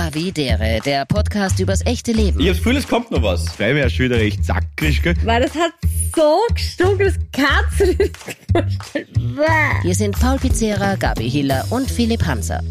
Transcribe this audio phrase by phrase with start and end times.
[0.00, 2.40] Havi Dere, der Podcast übers echte Leben.
[2.40, 3.60] Ich hab's Gefühl, es kommt noch was.
[3.60, 5.14] Weil mir ja schon wieder recht zackrig, gell?
[5.24, 5.72] Weil das hat
[6.16, 8.16] so gestunken, das kannst du dir nicht
[8.50, 9.36] vorstellen.
[9.36, 9.82] Bäh.
[9.82, 12.62] Hier sind Paul Pizzera, Gabi Hiller und Philipp Hanser.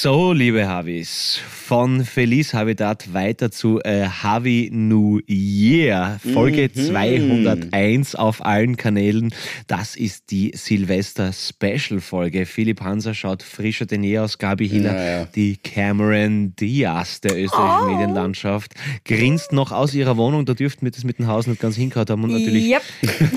[0.00, 8.46] So, liebe Havis, von Feliz Habitat weiter zu äh, Havi New Year, Folge 201 auf
[8.46, 9.34] allen Kanälen.
[9.66, 12.46] Das ist die Silvester-Special-Folge.
[12.46, 15.24] Philipp Hanser schaut frischer denn je aus, Gabi Hiller, Ja, ja.
[15.34, 21.02] die Cameron Diaz der österreichischen Medienlandschaft, grinst noch aus ihrer Wohnung, da dürften wir das
[21.02, 22.82] mit dem Haus nicht ganz hingehauen haben und natürlich Yep.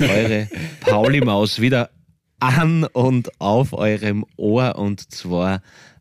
[0.00, 1.90] eure Pauli-Maus wieder
[2.38, 5.60] an und auf eurem Ohr und zwar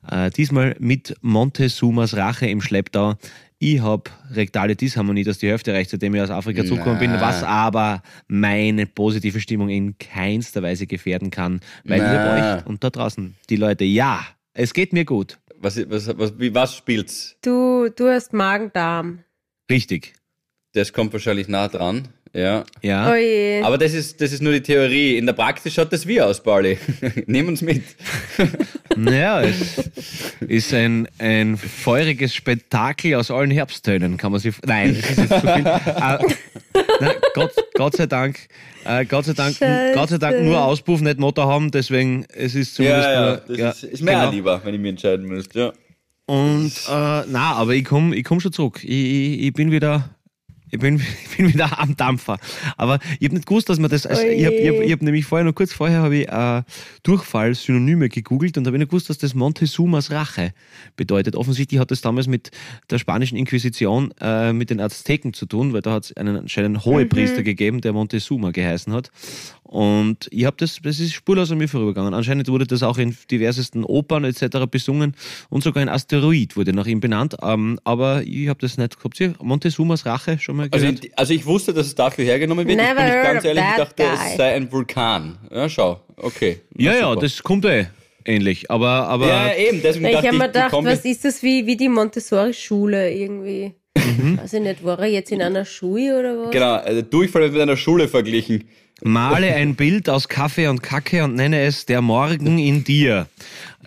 [0.09, 3.15] äh, diesmal mit Montezumas Rache im Schlepptau.
[3.59, 7.43] Ich habe rektale Disharmonie, dass die Hälfte reicht, seitdem ich aus Afrika zurückgekommen bin, was
[7.43, 12.13] aber meine positive Stimmung in keinster Weise gefährden kann, weil Na.
[12.13, 15.37] ihr euch und da draußen die Leute, ja, es geht mir gut.
[15.59, 17.37] Was, was, was, wie, was spielt's?
[17.43, 19.19] Du, du hast Magen-Darm.
[19.69, 20.13] Richtig.
[20.73, 22.07] Das kommt wahrscheinlich nah dran.
[22.33, 22.63] Ja.
[22.81, 23.11] Ja.
[23.11, 23.61] Oh je.
[23.61, 25.17] Aber das ist, das ist nur die Theorie.
[25.17, 26.77] In der Praxis schaut das wie aus, Pauli.
[27.25, 27.83] Nimm uns mit.
[28.97, 29.89] Naja, es
[30.41, 34.53] ist ein, ein feuriges Spektakel aus allen Herbsttönen, kann man sich.
[34.65, 35.65] Nein, das ist jetzt zu viel.
[35.91, 36.17] Äh,
[36.99, 38.37] nein, Gott, Gott sei Dank,
[38.83, 39.95] äh, Gott sei Dank, Scheiße.
[39.95, 43.25] Gott sei Dank nur Auspuff, nicht Motor haben, deswegen es ist zumindest Ja, ja.
[43.27, 43.37] nur.
[43.47, 44.29] Das ja, ist, ist mir genau.
[44.31, 45.59] lieber, wenn ich mich entscheiden müsste.
[45.59, 45.73] Ja.
[46.25, 48.83] Und äh, na, aber ich komme ich komm schon zurück.
[48.83, 50.09] Ich, ich, ich bin wieder.
[50.71, 50.95] Ich bin,
[51.31, 52.39] ich bin wieder am Dampfer.
[52.77, 54.05] Aber ich habe nicht gewusst, dass man das.
[54.05, 56.63] Also, ich habe hab, hab nämlich vorher, noch kurz vorher, habe ich äh,
[57.03, 60.53] Durchfall-Synonyme gegoogelt und habe nicht gewusst, dass das Montezumas Rache
[60.95, 61.35] bedeutet.
[61.35, 62.51] Offensichtlich hat das damals mit
[62.89, 66.85] der spanischen Inquisition äh, mit den Azteken zu tun, weil da hat es einen anscheinend
[66.85, 69.11] Hohepriester gegeben, der Montezuma geheißen hat.
[69.71, 72.13] Und ich habe das, das ist spurlos an mir vorübergegangen.
[72.13, 74.65] Anscheinend wurde das auch in diversesten Opern etc.
[74.69, 75.15] besungen
[75.49, 77.37] und sogar ein Asteroid wurde nach ihm benannt.
[77.41, 78.97] Ähm, aber ich habe das nicht.
[79.01, 81.05] Habt ihr Montezumas Rache schon mal Also, gehört?
[81.05, 82.77] ich, also ich wusste, dass es dafür hergenommen wird.
[82.77, 84.13] Never ich bin nicht ganz ehrlich, ich dachte, guy.
[84.31, 85.37] es sei ein Vulkan.
[85.49, 86.01] Ja, schau.
[86.17, 86.59] Okay.
[86.77, 87.21] ja, Na, ja, super.
[87.21, 87.87] das kommt eh
[88.25, 88.69] ähnlich.
[88.69, 89.81] Aber, aber Ja, eben.
[89.81, 93.73] Deswegen ich habe mir gedacht, was ist das wie, wie die Montessori-Schule irgendwie?
[93.97, 94.37] Mhm.
[94.37, 96.51] Weiß ich nicht, war er jetzt in einer Schule oder was?
[96.51, 98.65] Genau, also Durchfall wird mit einer Schule verglichen.
[99.01, 103.27] Male ein Bild aus Kaffee und Kacke und nenne es der Morgen in dir.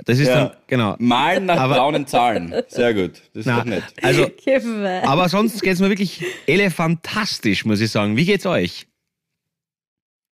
[0.07, 0.35] Das ist Ja.
[0.35, 0.97] dann, genau.
[0.99, 2.55] Malen nach Aber- braunen Zahlen.
[2.69, 3.13] Sehr gut.
[3.33, 3.85] Das ist Na, doch nett.
[4.03, 4.29] also,
[5.07, 8.17] aber sonst geht's mir wirklich elefantastisch, muss ich sagen.
[8.17, 8.87] Wie geht's euch?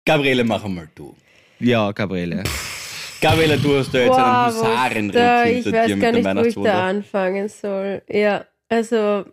[0.06, 1.16] Gabriele, mach mal du.
[1.60, 2.44] Ja, Gabriele.
[3.22, 6.12] Gabriele, du hast da jetzt einen Boah, was Husarenritt da, ich hinter weiß dir gar
[6.12, 6.30] mit dem nicht, wo ich da
[6.62, 6.84] Weihnachtswunder.
[6.84, 8.02] anfangen soll.
[8.10, 9.26] Ja, also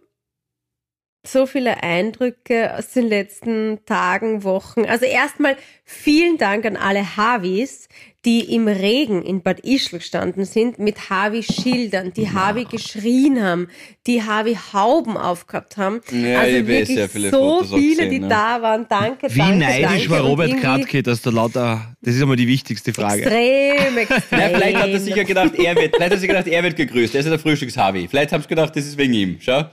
[1.24, 4.84] so viele Eindrücke aus den letzten Tagen, Wochen.
[4.84, 7.88] Also erstmal vielen Dank an alle Havis,
[8.24, 13.68] die im Regen in Bad Ischl gestanden sind mit Havi-Schildern, die Havi geschrien haben,
[14.06, 16.00] die Havi-Hauben aufgehabt haben.
[16.10, 18.28] Ja, also ich wirklich sehr viele so Fotos viele, gesehen, die ja.
[18.28, 18.86] da waren.
[18.88, 20.10] Danke, Wie danke, neidisch danke.
[20.10, 23.22] war Robert Kratke, dass da lauter, das ist einmal die wichtigste Frage.
[23.22, 24.38] Extrem, extrem.
[24.38, 26.62] Na, vielleicht hat er sich ja gedacht, er wird, vielleicht hat er sich gedacht, er
[26.62, 27.14] wird gegrüßt.
[27.14, 28.06] Er ist ja der Frühstückshavi.
[28.08, 29.36] Vielleicht haben sie gedacht, das ist wegen ihm.
[29.40, 29.64] Schau.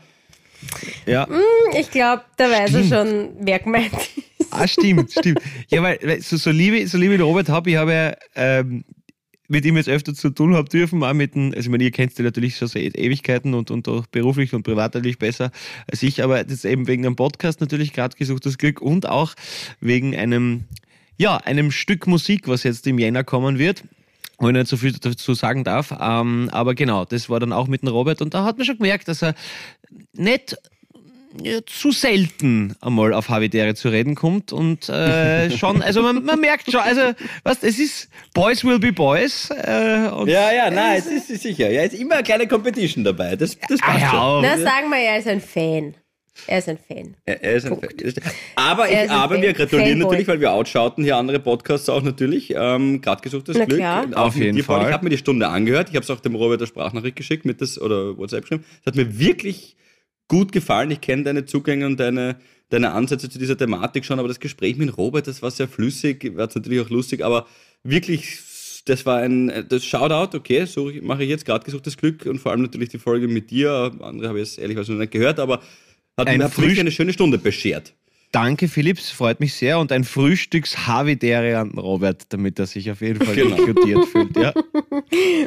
[1.05, 1.27] Ja.
[1.77, 4.29] Ich glaube, da weiß er schon, wer gemeint ist.
[4.51, 5.41] Ah, stimmt, stimmt.
[5.69, 8.83] Ja, weil, so, so liebe, so liebe ich den Robert habe, ich habe ja ähm,
[9.49, 11.91] mit ihm jetzt öfter zu tun haben dürfen, auch mit dem, also ich meine, ihr
[11.91, 15.51] kennt ihn natürlich schon seit Ewigkeiten und, und auch beruflich und privat natürlich besser
[15.91, 19.09] als ich, aber das ist eben wegen einem Podcast natürlich gerade gesucht das Glück und
[19.09, 19.33] auch
[19.81, 20.65] wegen einem,
[21.17, 23.83] ja, einem Stück Musik, was jetzt im Jänner kommen wird.
[24.41, 25.93] Wo ich nicht so viel dazu sagen darf.
[25.99, 28.77] Ähm, aber genau, das war dann auch mit dem Robert und da hat man schon
[28.77, 29.35] gemerkt, dass er
[30.13, 30.57] nicht
[31.43, 36.39] ja, zu selten einmal auf Havidere zu reden kommt und äh, schon, also man, man
[36.39, 37.01] merkt schon, also
[37.43, 39.49] was, es ist Boys will be Boys.
[39.51, 41.69] Äh, und Ja, ja, nein, es ist ist sicher.
[41.69, 43.35] Ja, ist immer eine kleine Competition dabei.
[43.35, 44.41] Das, das Ah, passt ja, schon.
[44.41, 45.93] Na, sagen wir, er ist ein Fan.
[46.47, 47.15] Er ist ein Fan.
[47.25, 47.89] Er, er ist ein Fan.
[48.55, 50.05] Aber, Er ich, aber Fan- wir gratulieren Fanboy.
[50.05, 52.53] natürlich, weil wir outschauten hier andere Podcasts auch natürlich.
[52.55, 53.77] Ähm, Gerade gesuchtes Na Glück.
[53.79, 54.05] klar.
[54.13, 54.63] Auch Auf mit jeden.
[54.63, 54.87] Fall.
[54.87, 55.89] Ich habe mir die Stunde angehört.
[55.89, 58.63] Ich habe es auch dem Robert eine Sprachnachricht geschickt mit das oder WhatsApp geschrieben.
[58.81, 59.75] Es hat mir wirklich
[60.27, 60.91] gut gefallen.
[60.91, 62.37] Ich kenne deine Zugänge und deine,
[62.69, 66.35] deine Ansätze zu dieser Thematik schon, aber das Gespräch mit Robert, das war sehr flüssig,
[66.37, 67.47] war natürlich auch lustig, aber
[67.83, 68.37] wirklich,
[68.85, 72.51] das war ein, das Shoutout, okay, so mache ich jetzt gerade gesuchtes Glück und vor
[72.51, 73.91] allem natürlich die Folge mit dir.
[74.01, 75.61] Andere habe ich jetzt ehrlicherweise noch nicht gehört, aber
[76.17, 77.93] hat Ein mir eine schöne Stunde beschert.
[78.31, 83.25] Danke Philipps, freut mich sehr und ein Frühstücks-Havidere an Robert, damit er sich auf jeden
[83.25, 83.55] Fall Genau.
[83.55, 84.37] inkludiert fühlt.
[84.37, 84.51] Ja.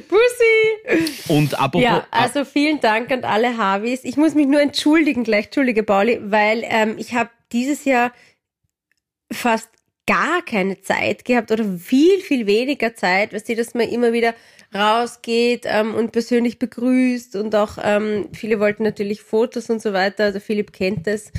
[0.08, 1.28] Bussi!
[1.28, 4.00] Und apropos, Ja, also vielen Dank an alle Harvis.
[4.02, 8.12] Ich muss mich nur entschuldigen gleich, entschuldige Pauli, weil ähm, ich habe dieses Jahr
[9.32, 9.68] fast
[10.06, 14.34] gar keine Zeit gehabt oder viel, viel weniger Zeit, weißt du, dass man immer wieder
[14.74, 20.24] rausgeht ähm, und persönlich begrüßt und auch ähm, viele wollten natürlich Fotos und so weiter.
[20.24, 21.30] Also Philipp kennt das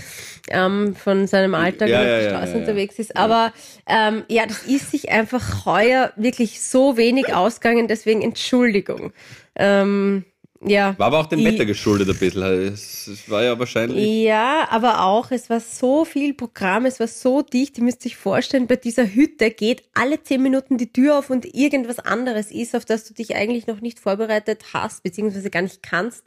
[0.50, 2.62] ähm, von seinem Alltag, Ja, wenn er auf der Straße ja, ja.
[2.62, 3.18] unterwegs ist.
[3.18, 3.53] Aber
[3.88, 9.13] ähm, ja, das ist sich einfach heuer wirklich so wenig ausgegangen, deswegen Entschuldigung.
[9.56, 10.25] Ähm,
[10.65, 10.98] ja.
[10.98, 12.44] War aber auch dem Wetter geschuldet ein bisschen.
[12.44, 14.24] Es, es war ja wahrscheinlich.
[14.24, 17.77] Ja, aber auch, es war so viel Programm, es war so dicht.
[17.77, 21.45] Ihr müsst sich vorstellen, bei dieser Hütte geht alle zehn Minuten die Tür auf und
[21.54, 25.83] irgendwas anderes ist, auf das du dich eigentlich noch nicht vorbereitet hast, beziehungsweise gar nicht
[25.83, 26.24] kannst.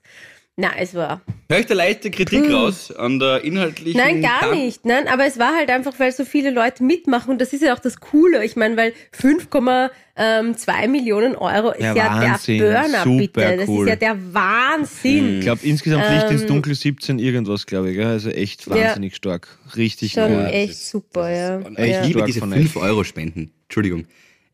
[0.59, 1.21] Na, es war.
[1.51, 2.55] Höre ich da leichte Kritik Hm.
[2.55, 4.01] raus an der inhaltlichen.
[4.01, 4.87] Nein, gar Kan- nicht.
[4.87, 7.75] Nein, aber es war halt einfach, weil so viele Leute mitmachen und das ist ja
[7.75, 8.43] auch das Coole.
[8.43, 12.59] Ich meine, weil 5,2 Millionen Euro ist Ja, ja, Wahnsinn.
[12.59, 13.57] der Burner, bitte.
[13.59, 13.87] Das cool.
[13.87, 15.39] ist ja der Wahnsinn.
[15.39, 17.97] Ich glaube, insgesamt Licht ins Ähm, Dunkel 17 irgendwas, glaube ich.
[17.97, 18.07] Gell?
[18.07, 19.49] Also echt wahnsinnig stark.
[19.77, 20.49] Richtig Schon cool.
[20.51, 21.61] echt super, ja.
[21.61, 21.77] Ich
[22.07, 23.51] liebe stark diese von 5 Euro Spenden.
[23.65, 24.07] Entschuldigung.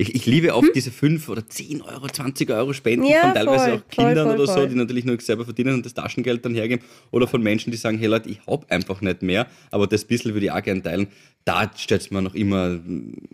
[0.03, 3.13] Ich, ich liebe oft diese 5 oder 10 Euro, 20 Euro Spenden Hm?
[3.13, 5.75] Ja, von teilweise voll, auch Kindern voll, voll, oder so, die natürlich nur selber verdienen
[5.75, 6.85] und das Taschengeld dann hergeben.
[7.11, 10.35] Oder von Menschen, die sagen, hey Leute, ich hab einfach nicht mehr, aber das bisschen
[10.35, 11.07] würde ich auch gerne teilen.
[11.45, 12.79] Da stellt man noch immer,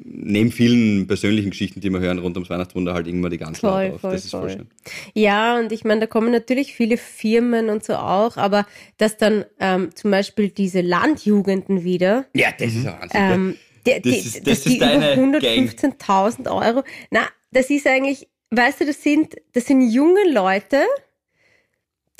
[0.05, 3.91] neben vielen persönlichen Geschichten, die wir hören rund ums Weihnachtswunder, halt irgendwann die ganz Voll,
[3.93, 4.01] auf.
[4.01, 4.67] voll, das ist voll schön.
[5.13, 8.67] Ja, und ich meine, da kommen natürlich viele Firmen und so auch, aber
[8.97, 13.11] dass dann ähm, zum Beispiel diese Landjugenden wieder, Ja, das ist Wahnsinn.
[13.13, 13.55] ähm,
[13.97, 18.29] die, die, Das ist- das die ist deine über 115.000 Euro, na, das ist eigentlich,
[18.51, 20.83] weißt du, das sind, das sind junge Leute,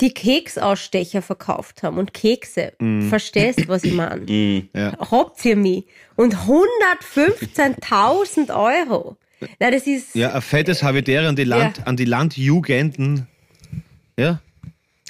[0.01, 2.71] die Keksausstecher verkauft haben und Kekse.
[3.09, 4.21] Verstehst, was ich meine?
[4.21, 4.69] Mhm.
[4.73, 4.97] Ja.
[5.11, 5.85] Habt ihr mich?
[6.15, 9.17] Und 115.000 Euro.
[9.59, 11.83] Na, das ist, ja, ein fettes Habitäre an die, Land, Ja.
[11.85, 13.27] an die Landjugenden.
[14.17, 14.39] Ja.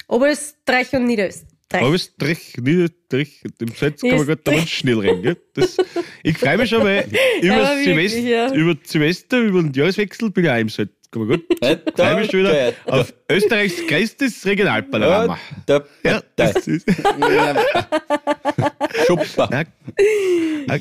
[0.08, 1.49] Oberösterreich und Niederösterreich.
[1.72, 5.22] Oberstrich, Niederstrich, dem Satz kann man gut damit schnell reden.
[5.22, 5.36] Gell?
[5.54, 5.76] Das,
[6.22, 7.06] ich freue mich schon, weil
[7.40, 8.52] über, Aber wirklich, Silvester, ja.
[8.54, 10.90] über Silvester, über den Jahreswechsel bin ich auch im Set.
[11.12, 11.44] Kann man gut.
[11.62, 15.38] Ja, Ich freue mich schon wieder auf Österreichs größtes Regionalpanorama.
[15.68, 16.86] Ja, da, das ist.
[19.06, 19.48] Schupper.
[19.50, 19.64] Na,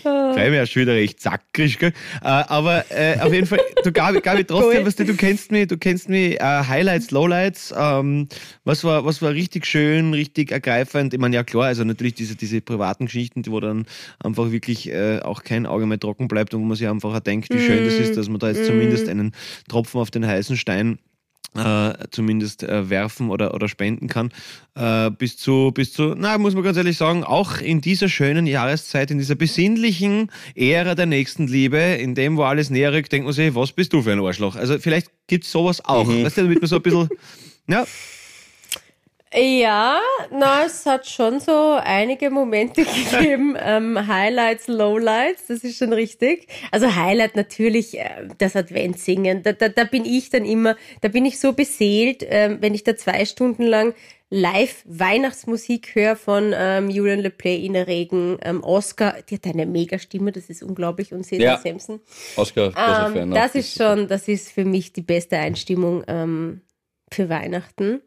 [0.04, 1.94] na, mich auch schon wieder recht sackrisch, gell?
[2.22, 4.86] Äh, aber äh, auf jeden Fall, du Gabi, Gabi trotzdem, Cool.
[4.86, 8.28] was du, du kennst mich, du kennst mich, äh, Highlights, Lowlights, ähm,
[8.64, 11.14] was war, was war richtig schön, richtig ergreifend?
[11.14, 13.86] Ich meine, ja klar, also natürlich diese, diese privaten Geschichten, die wo dann
[14.24, 17.20] einfach wirklich äh, auch kein Auge mehr trocken bleibt und wo man sich einfach auch
[17.20, 19.34] denkt, wie schön das ist, dass man da jetzt zumindest einen
[19.68, 21.00] Tropfen auf den heißen Stein
[21.56, 24.32] äh, zumindest äh, werfen oder, oder spenden kann.
[24.76, 28.48] Äh, bis zu, bis zu, na, muss man ganz ehrlich sagen, auch in dieser schönen
[28.48, 33.34] Jahreszeit, in dieser besinnlichen Ära der Nächstenliebe, in dem, wo alles näher rückt, denkt man
[33.34, 34.56] sich, was bist du für ein Arschloch?
[34.56, 36.08] Also vielleicht gibt es sowas auch.
[36.08, 37.10] Weißt du, damit man so ein bisschen,
[37.68, 37.86] ja,
[39.32, 40.00] Ja,
[40.32, 43.56] na, es hat schon so einige Momente gegeben.
[43.60, 46.48] ähm, Highlights, Lowlights, das ist schon richtig.
[46.72, 49.44] Also Highlight natürlich äh, das Adventssingen.
[49.44, 52.84] Da, da, da bin ich dann immer, da bin ich so beseelt, ähm, wenn ich
[52.84, 53.94] da zwei Stunden lang
[54.32, 59.16] live Weihnachtsmusik höre von ähm, Julian LePlay, Ina Regen, ähm, Oscar.
[59.30, 61.14] Die hat eine mega Stimme, das ist unglaublich.
[61.14, 61.58] Und Cesar Ja.
[61.58, 62.00] Sampson.
[62.36, 63.32] Oscar, großer Ähm, Fan.
[63.32, 66.62] das ist schon, das ist für mich die beste Einstimmung ähm,
[67.14, 68.02] für Weihnachten.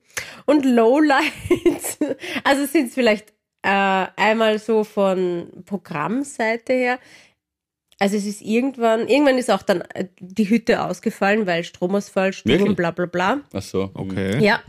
[0.46, 1.98] Und Lowlights,
[2.44, 3.30] also sind es vielleicht
[3.62, 6.98] äh, einmal so von Programmseite her.
[7.98, 12.76] Also es ist irgendwann, irgendwann ist auch dann äh, die Hütte ausgefallen, weil Stromausfall, Wirklich?
[12.76, 13.40] bla bla bla.
[13.52, 13.90] Ach so.
[13.94, 14.42] okay.
[14.42, 14.60] Ja.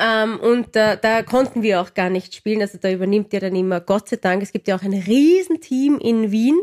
[0.00, 2.60] Ähm, und da, da konnten wir auch gar nicht spielen.
[2.60, 5.98] Also da übernimmt ja dann immer, Gott sei Dank, es gibt ja auch ein Riesenteam
[5.98, 6.58] in Wien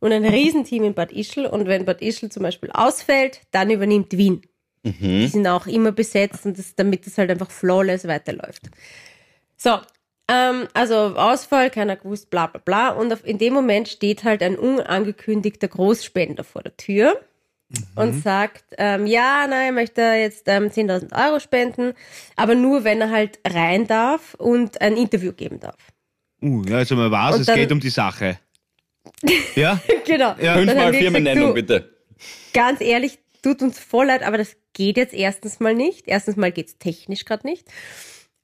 [0.00, 1.46] und ein Riesenteam in Bad Ischl.
[1.46, 4.42] Und wenn Bad Ischl zum Beispiel ausfällt, dann übernimmt Wien.
[4.84, 8.62] Die sind auch immer besetzt und das, damit es halt einfach flawless weiterläuft.
[9.56, 9.78] So,
[10.28, 12.88] ähm, also Ausfall, keiner gewusst, bla bla bla.
[12.90, 17.20] Und auf, in dem Moment steht halt ein unangekündigter Großspender vor der Tür
[17.94, 21.94] und sagt, ähm, ja, nein, er möchte jetzt ähm, 10.000 Euro spenden,
[22.36, 25.76] aber nur, wenn er halt rein darf und ein Interview geben darf.
[26.42, 28.38] Uh, ja, also man weiß, Und es dann- geht um die Sache.
[29.54, 30.34] Ja, genau.
[30.40, 30.54] Ja.
[30.54, 31.96] Fünfmal Firmennennung, gesagt, du, bitte.
[32.52, 36.06] ganz ehrlich, tut uns voll leid, aber das geht jetzt erstens mal nicht.
[36.06, 37.68] Erstens mal geht's technisch gerade nicht.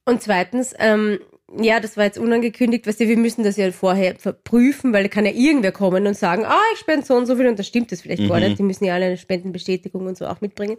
[0.05, 1.21] Und zweitens, ähm,
[1.57, 5.09] ja, das war jetzt unangekündigt, weißt du, wir müssen das ja vorher verprüfen, weil da
[5.09, 7.67] kann ja irgendwer kommen und sagen, ah, ich spende so und so viel und das
[7.67, 8.59] stimmt das vielleicht gar nicht.
[8.59, 10.76] Die müssen ja alle eine Spendenbestätigung und so auch mitbringen.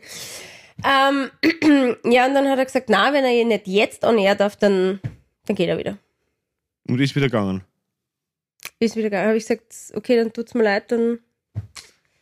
[0.83, 1.29] Ähm,
[2.05, 4.99] ja, und dann hat er gesagt, na, wenn er nicht jetzt on air darf, dann,
[5.45, 5.97] dann geht er wieder.
[6.87, 7.63] und ist wieder gegangen.
[8.79, 9.27] Ist wieder gegangen.
[9.27, 11.19] Habe ich gesagt, okay, dann tut's mir leid, dann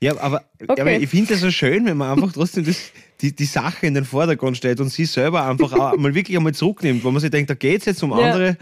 [0.02, 0.82] Ja, aber, Okay.
[0.82, 3.96] aber ich finde das so schön, wenn man einfach trotzdem das, die, die Sache in
[3.96, 7.32] den Vordergrund stellt und sie selber einfach auch mal wirklich einmal zurücknimmt, wo man sich
[7.32, 8.18] denkt, da geht es jetzt um Ja.
[8.18, 8.58] andere.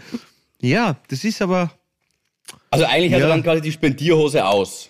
[0.62, 1.70] Ja, das ist aber.
[2.70, 3.26] Also eigentlich hat Ja.
[3.26, 4.88] er dann quasi die Spendierhose aus.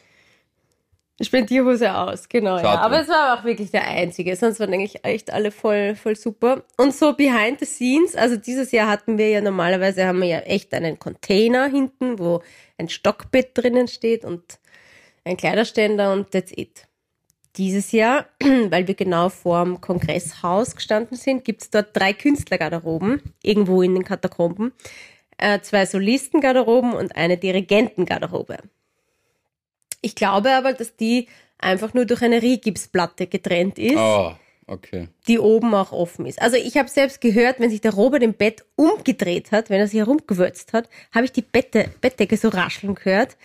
[1.21, 2.59] Spendierhose aus, genau.
[2.59, 2.79] Ja.
[2.81, 4.37] Aber es war auch wirklich der einzige.
[4.37, 6.63] Sonst waren eigentlich echt alle voll, voll super.
[6.77, 10.39] Und so behind the scenes, also dieses Jahr hatten wir ja normalerweise haben wir ja
[10.41, 12.43] echt einen Container hinten, wo
[12.77, 14.43] ein Stockbett drinnen steht und
[15.27, 16.87] ein Kleiderständer und that's it.
[17.57, 23.95] Dieses Jahr, weil wir genau vorm Kongresshaus gestanden sind, gibt's dort drei Künstlergarderoben, irgendwo in
[23.95, 24.73] den Katakomben,
[25.39, 28.59] äh, zwei Solistengarderoben und eine Dirigentengarderobe.
[30.03, 31.29] Ich glaube aber, dass die
[31.59, 34.33] einfach nur durch eine Rigipsplatte getrennt ist, Oh,
[34.67, 35.09] okay.
[35.27, 36.41] die oben auch offen ist.
[36.41, 39.89] Also ich habe selbst gehört, wenn sich der Robert im Bett umgedreht hat, wenn er
[39.89, 43.37] sich herumgewürzt hat, habe ich die Bette, Bettdecke so rascheln gehört.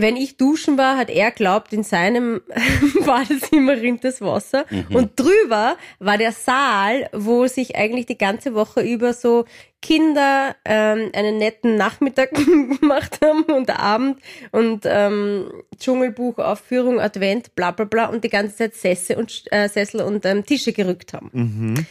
[0.00, 2.40] Wenn ich duschen war, hat er glaubt, in seinem
[3.04, 4.64] Badezimmer rinnt das Wasser.
[4.90, 9.44] Und drüber war der Saal, wo sich eigentlich die ganze Woche über so
[9.82, 12.32] Kinder ähm, einen netten Nachmittag
[12.80, 14.20] gemacht haben und Abend
[14.52, 20.02] und ähm, Dschungelbuchaufführung, Advent, bla bla bla und die ganze Zeit Sesse und, äh, Sessel
[20.02, 21.30] und ähm, Tische gerückt haben.
[21.32, 21.86] Mhm.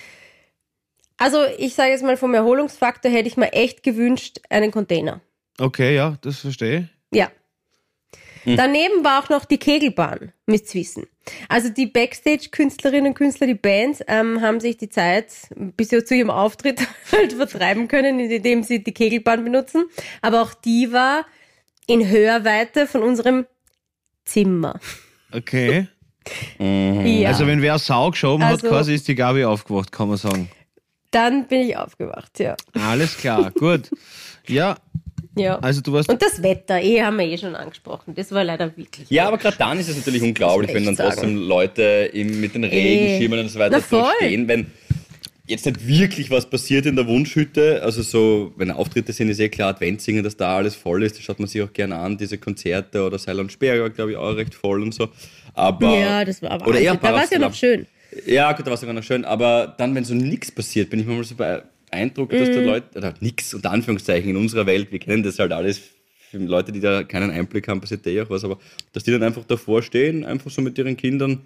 [1.17, 5.19] Also ich sage jetzt mal, vom Erholungsfaktor hätte ich mir echt gewünscht, einen Container.
[5.59, 7.17] Okay, ja, das verstehe ich.
[8.47, 8.55] Ja.
[8.55, 11.05] Daneben war auch noch die Kegelbahn, müsst ihr wissen.
[11.49, 15.27] Also die Backstage-Künstlerinnen und Künstler, die Bands, ähm, haben sich die Zeit
[15.75, 16.79] bis zu ihrem Auftritt
[17.11, 19.85] halt vertreiben können, indem sie die Kegelbahn benutzen.
[20.21, 21.25] Aber auch die war
[21.87, 23.45] in Hörweite von unserem
[24.25, 24.79] Zimmer.
[25.33, 25.87] Okay.
[26.59, 27.29] Ja.
[27.29, 30.49] Also wenn wer Sau geschoben hat, Also- quasi ist die Gabi aufgewacht, kann man sagen.
[31.11, 32.57] Dann bin ich aufgewacht, ja.
[32.73, 33.89] Alles klar, gut.
[34.49, 34.77] Ja,
[35.39, 35.59] ja.
[35.59, 36.09] also du warst.
[36.09, 38.13] Und das Wetter, eh haben wir eh schon angesprochen.
[38.15, 39.09] Das war leider wirklich.
[39.09, 42.63] Ja, aber gerade dann ist es natürlich unglaublich, wenn dann trotzdem Leute im, mit den
[42.63, 44.67] Regenschirmen und so weiter Na so stehen, wenn
[45.47, 49.49] jetzt nicht wirklich was passiert in der Wunschhütte, also so, wenn Auftritte sind, ist eh
[49.49, 52.37] klar, Adventsingen, dass da alles voll ist, das schaut man sich auch gerne an, diese
[52.37, 55.07] Konzerte oder Seil und Speer war, glaube ich, auch recht voll und so.
[55.53, 57.87] Aber, Ja, das war aber Oder eher Da war es ja noch schön.
[58.25, 60.99] Ja, gut, da war es sogar noch schön, aber dann, wenn so nichts passiert, bin
[60.99, 61.35] ich manchmal so
[61.89, 62.53] beeindruckt, dass Mhm.
[62.53, 65.81] da Leute, oder nichts, unter Anführungszeichen, in unserer Welt, wir kennen das halt alles,
[66.29, 68.59] für Leute, die da keinen Einblick haben, passiert eh auch was, aber
[68.91, 71.41] dass die dann einfach davor stehen, einfach so mit ihren Kindern,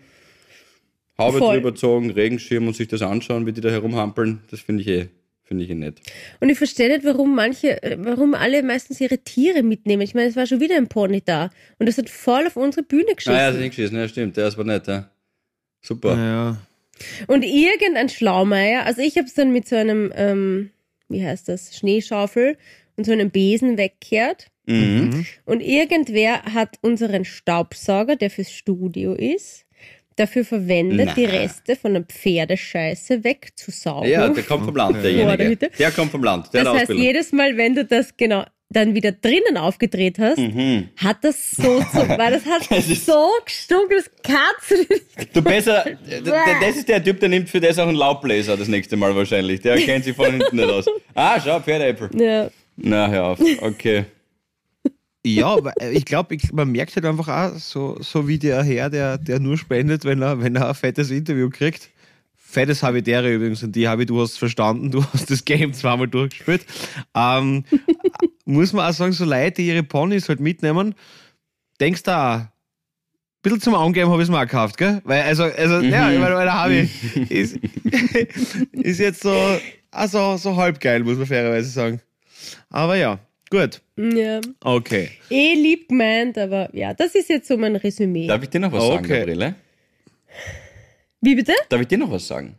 [1.17, 1.57] Haube Voll.
[1.57, 5.07] drüber gezogen, Regenschirm und sich das anschauen, wie die da herumhampeln, das finde ich eh,
[5.43, 6.01] finde ich eh nett.
[6.39, 10.01] Und ich verstehe nicht, warum manche, warum alle meistens ihre Tiere mitnehmen.
[10.01, 11.51] Ich meine, es war schon wieder ein Pony da.
[11.77, 13.35] Und das hat voll auf unsere Bühne geschossen.
[13.35, 15.11] Ah ja, das ist nicht geschissen, ja stimmt, das war nett, ja.
[15.81, 16.15] Super.
[16.15, 16.57] Ja.
[17.27, 20.71] Und irgendein Schlaumeier, also ich habe es dann mit so einem, ähm,
[21.09, 22.57] wie heißt das, Schneeschaufel
[22.97, 24.47] und so einem Besen weggekehrt.
[24.65, 25.25] Mhm.
[25.45, 29.65] Und irgendwer hat unseren Staubsauger, der fürs Studio ist,
[30.15, 31.13] dafür verwendet, Na.
[31.13, 34.09] die Reste von der Pferdescheiße wegzusaugen.
[34.09, 35.69] Ja, der kommt vom Land, derjenige.
[35.77, 39.11] Der kommt vom Land, der das heißt, jedes Mal, wenn du das genau dann wieder
[39.11, 40.89] drinnen aufgedreht hast, Mhm.
[40.97, 41.63] hat das so,
[41.93, 45.35] so weil das hat Das so gestunken, das kannst du nicht.
[45.35, 46.21] Du besser, d-
[46.61, 49.61] das ist der Typ, der nimmt für das auch einen Laubbläser das nächste Mal wahrscheinlich.
[49.61, 50.85] Der kennt sich von hinten nicht aus.
[51.13, 52.09] Ah, schau, Pferdeäpfel.
[52.19, 52.49] Ja.
[52.77, 53.39] Na, hör auf.
[53.61, 54.05] Okay.
[55.25, 59.17] Ja, äh, ich glaube, man merkt halt einfach auch, so, so wie der Herr, der,
[59.19, 61.89] der nur spendet, wenn er, wenn er ein fettes Interview kriegt.
[62.35, 66.07] Fettes Habitäre übrigens, und die habe ich, du hast verstanden, du hast das Game zweimal
[66.07, 66.65] durchgespielt.
[67.15, 67.63] Ähm,
[68.45, 70.95] muss man auch sagen, so Leute, die ihre Ponys halt mitnehmen,
[71.79, 72.49] denkst du auch, ein
[73.41, 75.01] bisschen zum Angeben habe ich es mir auch gekauft, gell?
[75.03, 76.89] Weil, also, also ja, ich meine, weil der Harvey
[77.29, 77.57] ist,
[78.73, 79.35] ist jetzt so,
[79.89, 82.01] also, so halb geil, muss man fairerweise sagen.
[82.69, 83.19] Aber ja,
[83.49, 84.41] gut, ja.
[84.61, 85.09] okay.
[85.29, 88.27] Eh lieb gemeint, aber ja, das ist jetzt so mein Resümee.
[88.27, 89.19] Darf ich dir noch was sagen, Okay.
[89.19, 89.55] Gabriele?
[91.21, 91.53] Wie bitte?
[91.69, 92.55] Darf ich dir noch was sagen?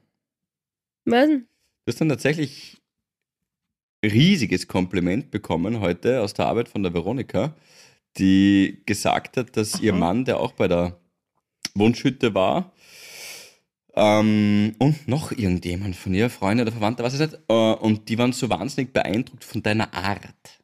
[1.04, 1.26] Was?
[1.26, 1.46] denn?
[1.84, 2.81] Du hast dann tatsächlich
[4.02, 7.54] riesiges Kompliment bekommen heute aus der Arbeit von der Veronika,
[8.18, 10.98] die gesagt hat, dass ihr Mann, der auch bei der
[11.74, 12.72] Wunschhütte war,
[13.94, 18.18] ähm, und noch irgendjemand von ihr, Freunde oder Verwandte, was ist nicht, äh, und die
[18.18, 20.61] waren so wahnsinnig beeindruckt von deiner Art.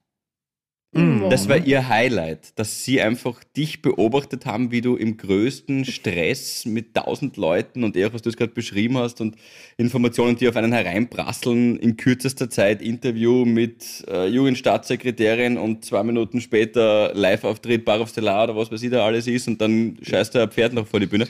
[0.92, 1.28] Mhm.
[1.28, 6.64] Das war ihr Highlight, dass sie einfach dich beobachtet haben, wie du im größten Stress
[6.64, 9.36] mit tausend Leuten und eher, was du es gerade beschrieben hast und
[9.76, 16.40] Informationen, die auf einen hereinprasseln, in kürzester Zeit Interview mit äh, Jugendstaatssekretärin und zwei Minuten
[16.40, 20.34] später Live-Auftritt, Bar of Stellar oder was weiß ich da alles ist und dann scheißt
[20.34, 21.28] der Pferd noch vor die Bühne.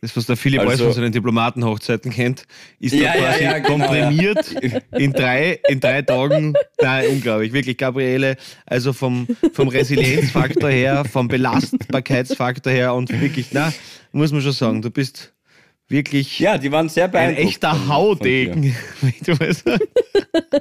[0.00, 2.44] Das, was der Philipp Also- alles von seinen Diplomatenhochzeiten kennt,
[2.78, 4.52] ist Ja, da ja, quasi ja, genau, komprimiert
[4.92, 6.54] in, drei, in drei Tagen.
[6.80, 7.52] Nein, unglaublich.
[7.52, 8.36] Wirklich, Gabriele,
[8.66, 13.72] also vom, vom Resilienzfaktor her, vom Belastbarkeitsfaktor her und wirklich, na,
[14.12, 15.32] muss man schon sagen, du bist
[15.90, 17.48] wirklich Ja, die waren sehr ein beeindruckt.
[17.48, 18.74] echter von- von Haudegen.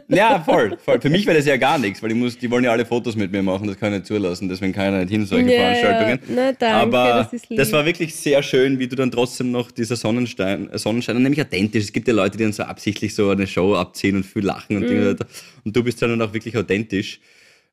[0.07, 0.99] Ja, voll, voll.
[0.99, 3.15] Für mich wäre das ja gar nichts, weil ich muss, die wollen ja alle Fotos
[3.15, 5.59] mit mir machen, das kann ich nicht zulassen, deswegen kann ich nicht hin, solche Ja,
[5.59, 6.19] Veranstaltungen.
[6.35, 7.57] Na, danke, Aber das ist lieb.
[7.59, 11.41] das war wirklich sehr schön, wie du dann trotzdem noch dieser Sonnenstein, äh, Sonnenschein, nämlich
[11.41, 11.83] authentisch.
[11.85, 14.77] Es gibt ja Leute, die dann so absichtlich so eine Show abziehen und viel lachen
[14.77, 14.87] und Mhm.
[14.87, 15.15] Dinge.
[15.63, 17.19] Und du bist dann auch wirklich authentisch.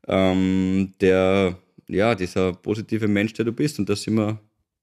[0.06, 1.56] Ähm, der,
[1.88, 3.78] ja, dieser positive Mensch, der du bist.
[3.78, 4.38] Und da sind wir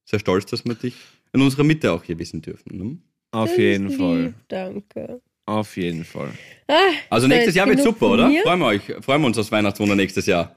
[0.05, 0.95] sehr stolz, dass wir dich
[1.33, 2.77] in unserer Mitte auch hier wissen dürfen.
[2.77, 2.97] Ne?
[3.31, 4.23] Auf Das jeden ist Fall.
[4.25, 5.21] lieb, Danke.
[5.45, 6.29] Auf jeden Fall.
[6.67, 6.73] Ah,
[7.09, 8.29] Also so, nächstes Jahr wird super, oder?
[8.29, 8.43] mir.
[8.43, 10.55] Freuen wir, euch, freuen wir uns aufs Weihnachtswunder nächstes Jahr.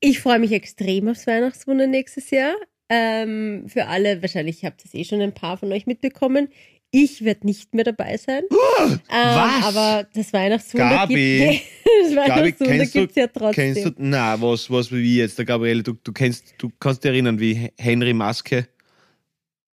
[0.00, 2.54] Ich freue mich extrem aufs Weihnachtswunder nächstes Jahr.
[2.88, 6.48] Ähm, für alle, wahrscheinlich habt ihr es eh schon ein paar von euch mitbekommen.
[6.90, 8.44] Ich werde nicht mehr dabei sein.
[8.80, 9.64] ähm, was?
[9.64, 11.14] Aber das Weihnachtswunder Gabi.
[11.14, 11.62] gibt
[12.04, 13.74] das Gabi, Weihnachtswunder kennst du, gibt's ja trotzdem.
[13.74, 17.10] kennst du, na, was, was wie jetzt, der Gabriele, du, du kennst, du kannst dich
[17.10, 18.68] erinnern, wie Henry Maske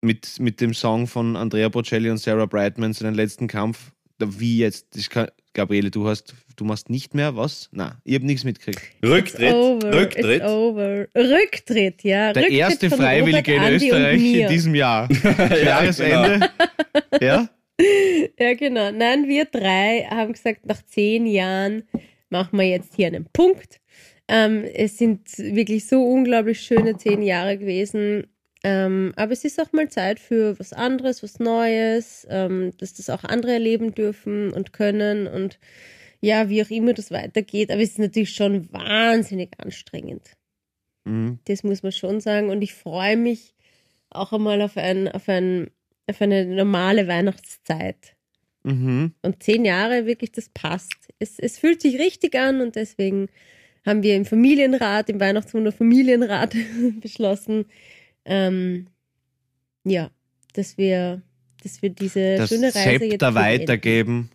[0.01, 4.97] mit, mit dem Song von Andrea Bocelli und Sarah Brightman seinen letzten Kampf, wie jetzt,
[4.97, 7.69] das kann, Gabriele, du hast, du machst nicht mehr was?
[7.73, 8.81] Na, ich habe nichts mitgekriegt.
[9.05, 9.53] Rücktritt.
[9.53, 10.43] over, Rücktritt.
[10.43, 11.07] It's over.
[11.17, 12.33] Rücktritt, ja.
[12.33, 15.09] Der Rücktritt erste von Freiwillige in Österreich in diesem Jahr.
[15.23, 16.51] Ja, Jahresende.
[17.21, 17.49] Ja?
[18.41, 18.91] Ja, genau.
[18.91, 21.85] Nein, wir drei haben gesagt, nach zehn Jahren
[22.29, 23.81] machen wir jetzt hier einen Punkt.
[24.27, 28.27] Ähm, es sind wirklich so unglaublich schöne zehn Jahre gewesen.
[28.71, 33.09] Ähm, aber es ist auch mal Zeit für was anderes, was Neues, ähm, dass das
[33.09, 35.59] auch andere erleben dürfen und können und
[36.21, 37.71] ja, wie auch immer das weitergeht.
[37.71, 40.33] Aber es ist natürlich schon wahnsinnig anstrengend.
[41.05, 41.39] Mhm.
[41.47, 42.51] Das muss man schon sagen.
[42.51, 43.55] Und ich freue mich
[44.11, 45.71] auch einmal auf, ein, auf, ein,
[46.07, 48.17] auf eine normale Weihnachtszeit.
[48.65, 49.15] Mhm.
[49.23, 51.09] Und zehn Jahre wirklich, das passt.
[51.19, 53.29] Es, es fühlt sich richtig an und deswegen
[53.87, 56.55] haben wir im Familienrat, im Weihnachtswunder Familienrat
[57.01, 57.65] beschlossen,
[58.29, 58.87] ähm,
[59.85, 60.11] ja,
[60.53, 61.23] dass wir,
[61.63, 63.35] dass wir diese Das schöne Reise jetzt Zepter beenden.
[63.63, 64.31] weitergeben.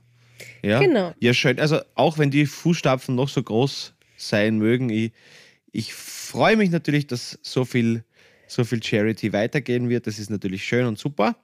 [0.61, 0.79] Ja.
[0.79, 1.13] Genau.
[1.19, 1.59] Ja, schön.
[1.59, 5.11] Also auch wenn die Fußstapfen noch so groß sein mögen, ich,
[5.71, 8.03] ich freue mich natürlich, dass so viel,
[8.47, 10.07] so viel Charity weitergehen wird.
[10.07, 11.35] Das ist natürlich schön und super.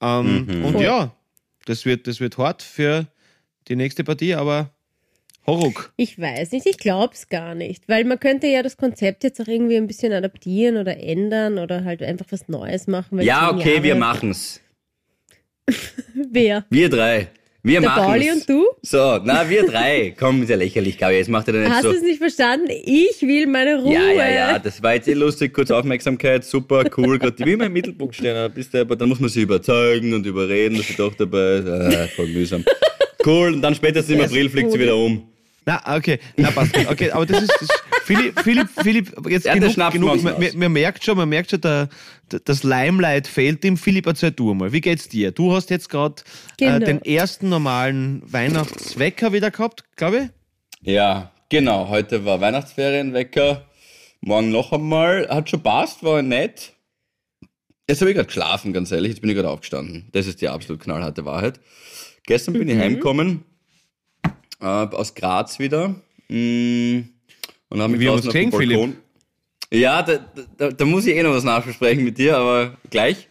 [0.00, 0.64] Ähm, Mhm.
[0.64, 0.84] Und Voll.
[0.84, 1.14] ja,
[1.66, 3.06] das wird, das wird hart für
[3.68, 4.70] die nächste Partie, aber
[5.46, 5.92] Horuk.
[5.96, 9.40] Ich weiß nicht, ich glaube es gar nicht, weil man könnte ja das Konzept jetzt
[9.40, 13.20] auch irgendwie ein bisschen adaptieren oder ändern oder halt einfach was Neues machen.
[13.20, 14.60] Ja, okay, Jahre- wir machen's.
[16.14, 16.64] Wer?
[16.70, 17.28] Wir drei.
[17.62, 18.06] Wir Der machen's.
[18.06, 18.64] Pauli und du?
[18.82, 20.14] So, na, wir drei.
[20.18, 21.14] Komm, ist ja lächerlich, Gabi.
[21.16, 21.90] Jetzt macht er nicht Hast so.
[21.92, 22.68] du es nicht verstanden?
[22.70, 23.92] Ich will meine Ruhe.
[23.94, 27.54] Ja, ja, ja, das war jetzt eh lustig, kurz Aufmerksamkeit, super, cool, gerade die will
[27.54, 30.88] immer im Mittelpunkt stehen, bist du, aber dann muss man sie überzeugen und überreden, dass
[30.88, 32.64] sie doch dabei ist, ah, voll mühsam.
[33.24, 35.26] Cool, und dann spätestens im April fliegt sie wieder um.
[35.66, 36.76] Na, okay, na passt.
[36.76, 37.56] Okay, aber das ist.
[37.60, 37.68] Das,
[38.04, 40.22] Philipp, Philipp, Philipp, jetzt Ja, das genug, genug.
[40.22, 41.88] Man, man, man merkt schon, man merkt schon, der,
[42.30, 43.78] der, das Limelight fehlt ihm.
[43.78, 45.32] Philipp, erzähl du mal, wie geht's dir?
[45.32, 46.16] Du hast jetzt gerade
[46.58, 46.76] Genau.
[46.76, 50.92] äh, den ersten normalen Weihnachtswecker wieder gehabt, glaube ich.
[50.92, 53.64] Ja, genau, heute war Weihnachtsferienwecker,
[54.20, 56.74] morgen noch einmal, hat schon passt, war nett.
[57.88, 60.08] Jetzt habe ich gerade geschlafen, ganz ehrlich, jetzt bin ich gerade aufgestanden.
[60.12, 61.58] Das ist die absolut knallharte Wahrheit.
[62.26, 63.44] Gestern bin ich heimgekommen,
[64.64, 65.90] äh, aus Graz wieder,
[66.28, 66.98] mm,
[67.68, 68.96] und habe mich Wir haben draußen uns auf dem Balkon.
[69.72, 70.18] Ja, da,
[70.56, 73.28] da, da muss ich eh noch was nachbesprechen mit dir, aber gleich.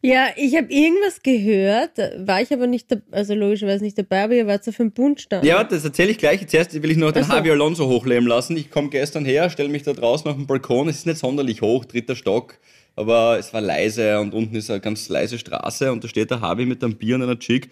[0.00, 4.34] Ja, ich habe irgendwas gehört, war ich aber nicht, da- also logischerweise nicht dabei, aber
[4.34, 5.44] ihr wart so auf dem Bundstand.
[5.44, 6.46] Ja, das erzähle ich gleich.
[6.46, 7.32] Zuerst will ich noch den so.
[7.32, 8.56] Javi Alonso hochleben lassen.
[8.56, 10.88] Ich komme gestern her, stelle mich da draußen auf den Balkon.
[10.88, 12.58] Es ist nicht sonderlich hoch, dritter Stock,
[12.94, 16.38] aber es war leise und unten ist eine ganz leise Straße und da steht der
[16.38, 17.70] Javi mit einem Bier und einer Chick.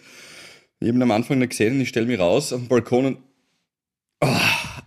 [0.79, 3.05] Ich habe ihn am Anfang nicht gesehen und ich stelle mich raus auf den Balkon
[3.07, 3.17] und
[4.21, 4.35] oh,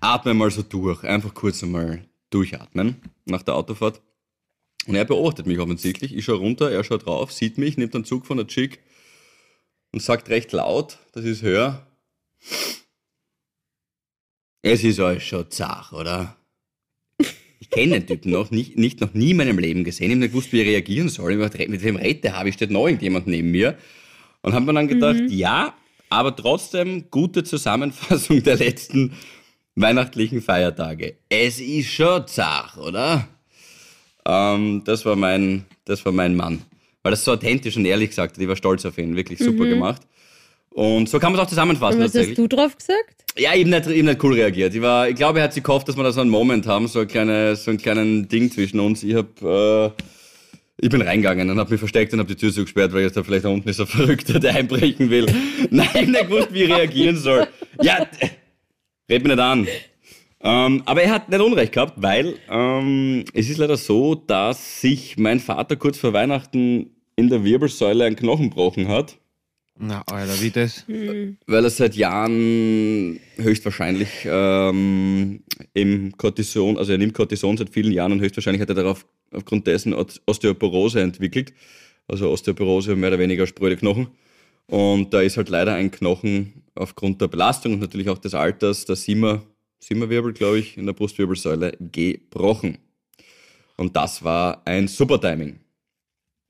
[0.00, 1.03] atme mal so durch.
[1.03, 4.00] Einfach kurz einmal durchatmen nach der Autofahrt.
[4.87, 6.14] Und er beobachtet mich offensichtlich.
[6.14, 8.79] Ich schaue runter, er schaut drauf, sieht mich, nimmt einen Zug von der Chick
[9.92, 11.87] und sagt recht laut, dass ich es höre.
[14.62, 16.37] Es ist alles schon zach, oder?
[17.59, 20.07] Ich kenne den Typen noch, nicht, nicht noch nie in meinem Leben gesehen.
[20.07, 21.33] Ich habe nicht gewusst, wie ich reagieren soll.
[21.33, 22.38] Ich gedacht, mit wem redet der?
[22.38, 23.76] Habe ich steht noch irgendjemand neben mir?
[24.42, 25.74] Und habe mir dann gedacht, ja,
[26.11, 29.12] aber trotzdem gute Zusammenfassung der letzten
[29.77, 31.16] weihnachtlichen Feiertage.
[31.29, 33.29] Es ist schon zach, oder?
[34.27, 36.62] Ähm, das war mein, das war mein Mann.
[37.03, 38.42] Weil das so authentisch und ehrlich gesagt hat.
[38.42, 39.16] Ich war stolz auf ihn.
[39.16, 40.03] Wirklich super gemacht.
[40.70, 43.25] Und so kann man es auch zusammenfassen Und was hast du drauf gesagt?
[43.38, 44.75] Ja, eben nicht, eben nicht cool reagiert.
[44.75, 46.88] Ich, war, ich glaube, er hat sich gehofft, dass wir da so einen Moment haben,
[46.88, 49.03] so, eine kleine, so einen kleinen Ding zwischen uns.
[49.03, 49.90] Ich hab, äh,
[50.83, 53.16] ich bin reingegangen und habe mich versteckt und habe die Tür so gesperrt, weil jetzt
[53.16, 55.27] da vielleicht da unten ist ein Verrückter, der einbrechen will.
[55.71, 57.47] Nein, ich nicht gewusst, wie ich reagieren soll.
[57.83, 58.07] Ja,
[59.11, 59.66] red mich nicht an.
[60.43, 65.19] Ähm, aber er hat nicht Unrecht gehabt, weil ähm, es ist leider so, dass sich
[65.19, 69.19] mein Vater kurz vor Weihnachten in der Wirbelsäule einen Knochen gebrochen hat.
[69.83, 70.87] Na, Alter, wie das?
[70.87, 71.38] Hm.
[71.47, 78.12] weil er seit Jahren höchstwahrscheinlich ähm, im Cortison, also er nimmt Cortison seit vielen Jahren
[78.12, 81.55] und höchstwahrscheinlich hat er darauf aufgrund dessen Ost- Osteoporose entwickelt.
[82.09, 84.09] Also Osteoporose mehr oder weniger spröde Knochen.
[84.66, 88.85] Und da ist halt leider ein Knochen aufgrund der Belastung und natürlich auch des Alters,
[88.85, 89.43] der Siemer,
[89.79, 92.79] Siemerwirbel, glaube ich, in der Brustwirbelsäule gebrochen.
[93.77, 95.59] Und das war ein super Timing.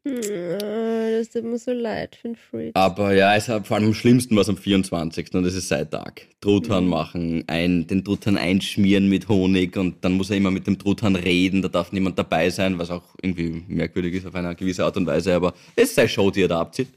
[0.06, 0.89] Ah,
[1.20, 2.70] Das tut mir so leid für den Fritz.
[2.72, 5.34] Aber ja, es hat vor allem am schlimmsten war es am 24.
[5.34, 6.22] und das ist seit Tag.
[6.40, 6.90] Truthahn Mhm.
[6.90, 11.16] machen, ein, den Truthahn einschmieren mit Honig und dann muss er immer mit dem Truthahn
[11.16, 14.96] reden, da darf niemand dabei sein, was auch irgendwie merkwürdig ist auf eine gewisse Art
[14.96, 16.88] und Weise, aber es ist seine Show, die er da abzieht.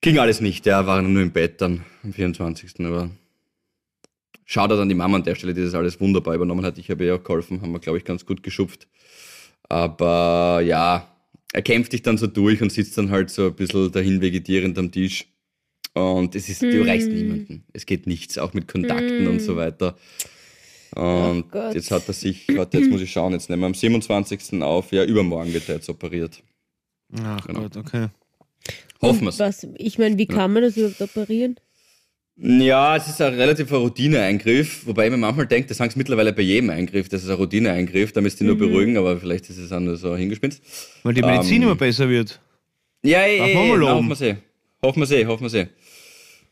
[0.00, 2.80] Ging alles nicht, der war nur im Bett dann am 24.
[2.86, 3.10] Aber
[4.46, 6.78] schaut an die Mama an der Stelle, die das alles wunderbar übernommen hat.
[6.78, 8.88] Ich habe ihr auch geholfen, haben wir, glaube ich, ganz gut geschupft.
[9.68, 11.06] Aber ja,
[11.52, 14.78] er kämpft sich dann so durch und sitzt dann halt so ein bisschen dahin vegetierend
[14.78, 15.26] am Tisch.
[15.94, 16.86] Und es ist, du Hm.
[16.86, 17.64] erreichst niemanden.
[17.72, 19.96] Es geht nichts, auch mit Kontakten und so weiter.
[20.94, 23.74] Und Oh jetzt hat er sich, warte, jetzt muss ich schauen, jetzt nehmen wir am
[23.74, 24.62] 27.
[24.62, 26.42] auf, ja, übermorgen wird er jetzt operiert.
[27.22, 27.62] Ach Genau.
[27.62, 28.08] Gott, okay.
[29.02, 29.38] Hoffen wir's.
[29.38, 31.56] Was, ich meine, wie kann man das überhaupt operieren?
[32.42, 35.98] Ja, es ist ein relativ ein Routineeingriff, wobei ich mir manchmal denke, das sagen sie
[35.98, 39.58] mittlerweile bei jedem Eingriff, das ist ein Routineeingriff, damit sie nur beruhigen, aber vielleicht ist
[39.58, 40.62] es auch nur so hingespinst.
[41.02, 42.40] Weil die Medizin Ähm, immer besser wird.
[43.02, 44.36] Ja, ja, ja, hoffen wir sie.
[44.82, 45.66] Hoffen wir sie, hoffen wir sie.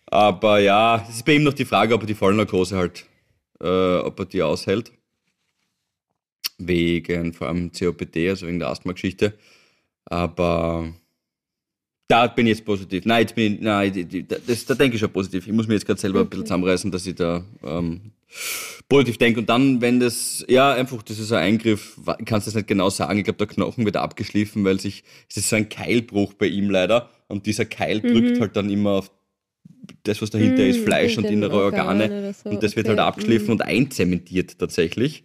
[0.06, 3.06] Aber ja, es ist bei ihm noch die Frage, ob er die Vollnarkose halt,
[3.60, 4.92] äh, ob er die aushält.
[6.58, 9.38] Wegen vor allem COPD, also wegen der Asthma-Geschichte.
[10.04, 10.92] Aber
[12.08, 13.04] da bin ich jetzt positiv.
[13.04, 15.46] Nein, jetzt bin ich, nein, das, da denke ich schon positiv.
[15.46, 18.12] Ich muss mir jetzt gerade selber ein bisschen zusammenreißen, dass ich da ähm,
[18.88, 19.40] positiv denke.
[19.40, 22.88] Und dann, wenn das, ja, einfach, das ist ein Eingriff, ich kann es nicht genau
[22.88, 23.18] sagen.
[23.18, 26.70] Ich glaube, der Knochen wird abgeschliffen, weil sich, es ist so ein Keilbruch bei ihm
[26.70, 27.10] leider.
[27.28, 29.10] Und dieser Keil drückt halt dann immer auf
[30.02, 32.04] das, was dahinter Mhm, ist, Fleisch und innere Organe.
[32.04, 33.52] Organen oder so, Und das wird okay, halt abgeschliffen mhm.
[33.52, 35.24] und einzementiert tatsächlich.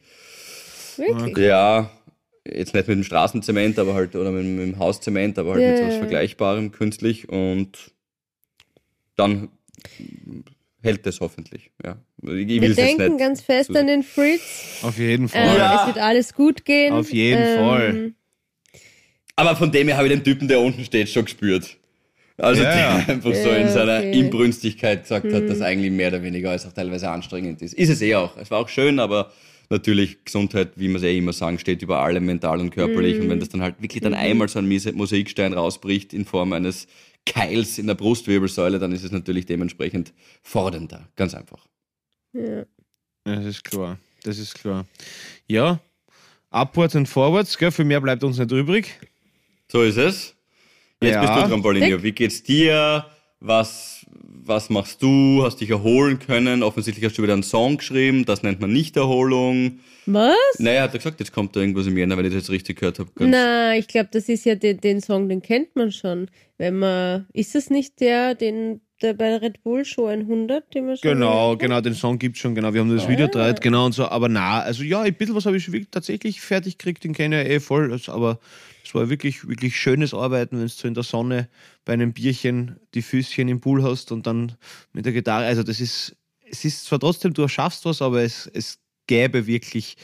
[0.98, 1.38] Wirklich?
[1.38, 1.89] Ja,
[2.45, 5.69] jetzt nicht mit dem Straßenzement, aber halt, oder mit, mit dem Hauszement, aber halt Ja,
[5.69, 5.99] mit so was ja.
[5.99, 7.91] Vergleichbarem künstlich und
[9.15, 9.49] dann
[10.82, 11.71] hält es hoffentlich.
[11.84, 11.97] Ja.
[12.21, 13.19] Ich will Wir denken nicht.
[13.19, 14.79] ganz fest an den Fritz.
[14.82, 15.58] Auf jeden Äh, Fall.
[15.58, 15.82] Ja.
[15.82, 16.93] Es wird alles gut gehen.
[16.93, 18.12] Auf jeden Ähm, Fall.
[19.36, 21.77] Aber von dem her habe ich den Typen, der unten steht, schon gespürt.
[22.38, 22.97] Also Ja, ja.
[22.99, 24.19] der einfach so in Ja, seiner okay.
[24.19, 27.73] Inbrünstigkeit gesagt hat, dass eigentlich mehr oder weniger als auch teilweise anstrengend ist.
[27.73, 28.36] Ist es eh auch.
[28.38, 29.32] Es war auch schön, aber
[29.69, 33.19] natürlich Gesundheit, wie wir es eh immer sagen, steht über allem mental und körperlich.
[33.19, 36.88] Und wenn das dann halt wirklich dann einmal so ein Mosaikstein rausbricht in Form eines
[37.26, 41.08] Keils in der Brustwirbelsäule, dann ist es natürlich dementsprechend fordernder.
[41.15, 41.65] Ganz einfach.
[42.34, 42.65] Ja.
[43.23, 43.97] Das ist klar.
[44.23, 44.86] Das ist klar.
[45.47, 45.80] Ja,
[46.49, 47.71] upwards und forwards, gell?
[47.71, 48.99] Für mehr bleibt uns nicht übrig.
[49.71, 50.36] So ist es.
[51.02, 51.21] Jetzt Ja.
[51.21, 52.04] bist du dran, Paulinho.
[52.04, 53.06] Wie geht's dir?
[53.39, 54.02] Was,
[54.45, 55.43] was machst du?
[55.43, 56.63] Hast dich erholen können?
[56.63, 58.25] Offensichtlich hast du wieder einen Song geschrieben.
[58.25, 59.79] Das nennt man Nicht-Erholung.
[60.06, 60.36] Was?
[60.58, 62.79] Naja, hat er gesagt, jetzt kommt da irgendwas im Jänner, wenn ich das jetzt richtig
[62.79, 63.10] gehört habe.
[63.19, 66.29] Na, ich glaube, das ist ja den, den Song, den kennt man schon.
[66.58, 70.97] Wenn man, ist das nicht der, den der bei Red Bull Show 100, den man
[70.97, 72.73] schon Genau, genau, den Song gibt's schon, genau.
[72.73, 74.06] Wir haben das Video gedreht, genau und so.
[74.08, 77.13] Aber na, also ja, ein bisschen was habe ich schon wirklich tatsächlich fertig gekriegt, den
[77.13, 77.99] kenne ich ja eh voll.
[78.08, 78.39] Aber
[78.93, 81.49] es war wirklich, wirklich schönes Arbeiten, wenn du so in der Sonne
[81.84, 84.56] bei einem Bierchen die Füßchen im Pool hast und dann
[84.91, 85.45] mit der Gitarre.
[85.45, 86.15] Also das ist,
[86.47, 88.77] es ist zwar trotzdem, du schaffst was, aber es, es
[89.08, 89.97] gäbe wirklich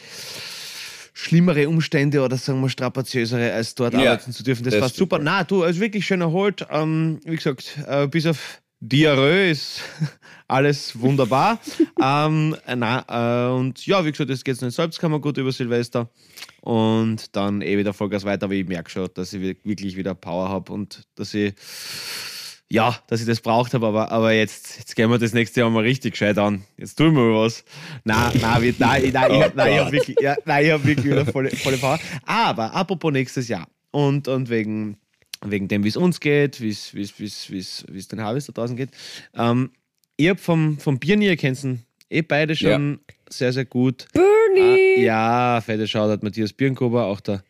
[1.13, 4.63] schlimmere Umstände oder sagen wir strapaziösere, als dort Ja, arbeiten zu dürfen.
[4.63, 5.19] Das, das war super.
[5.19, 6.65] Na, du, also wirklich schön erholt.
[6.71, 9.81] Ähm, wie gesagt, äh, bis auf Diarrhoe ist
[10.47, 11.59] alles wunderbar.
[12.01, 15.51] ähm, na, äh, und ja, wie gesagt, jetzt geht es in den Selbstkammer gut über
[15.51, 16.09] Silvester.
[16.61, 20.49] Und dann eh wieder Vollgas weiter, aber ich merke schon, dass ich wirklich wieder Power
[20.49, 21.53] habe und dass ich
[22.71, 25.71] ja, dass ich das braucht habe, aber, aber jetzt, jetzt gehen wir das nächste Jahr
[25.71, 26.63] mal richtig gescheit an.
[26.77, 27.63] Jetzt tun wir mal was.
[28.03, 30.85] Nein, nein, wir- nein, ich- nein, ich, nein, ich habe wirklich, ja, nein, ich hab
[30.85, 31.99] wirklich wieder volle, volle Power.
[32.27, 34.97] Aber apropos nächstes Jahr und, und wegen,
[35.45, 38.53] wegen dem, wie es uns geht, wie es wie's, wie's, wie's, wie's den Harvest da
[38.53, 38.89] draußen geht.
[39.33, 39.71] Ähm,
[40.17, 41.67] ich habe vom, vom Bier nie kennst
[42.09, 42.99] eh beide schon
[43.29, 44.07] sehr, sehr gut.
[44.13, 44.95] Bernie!
[44.97, 47.43] Ah, ja, fette Shoutout Matthias Birnkober, auch der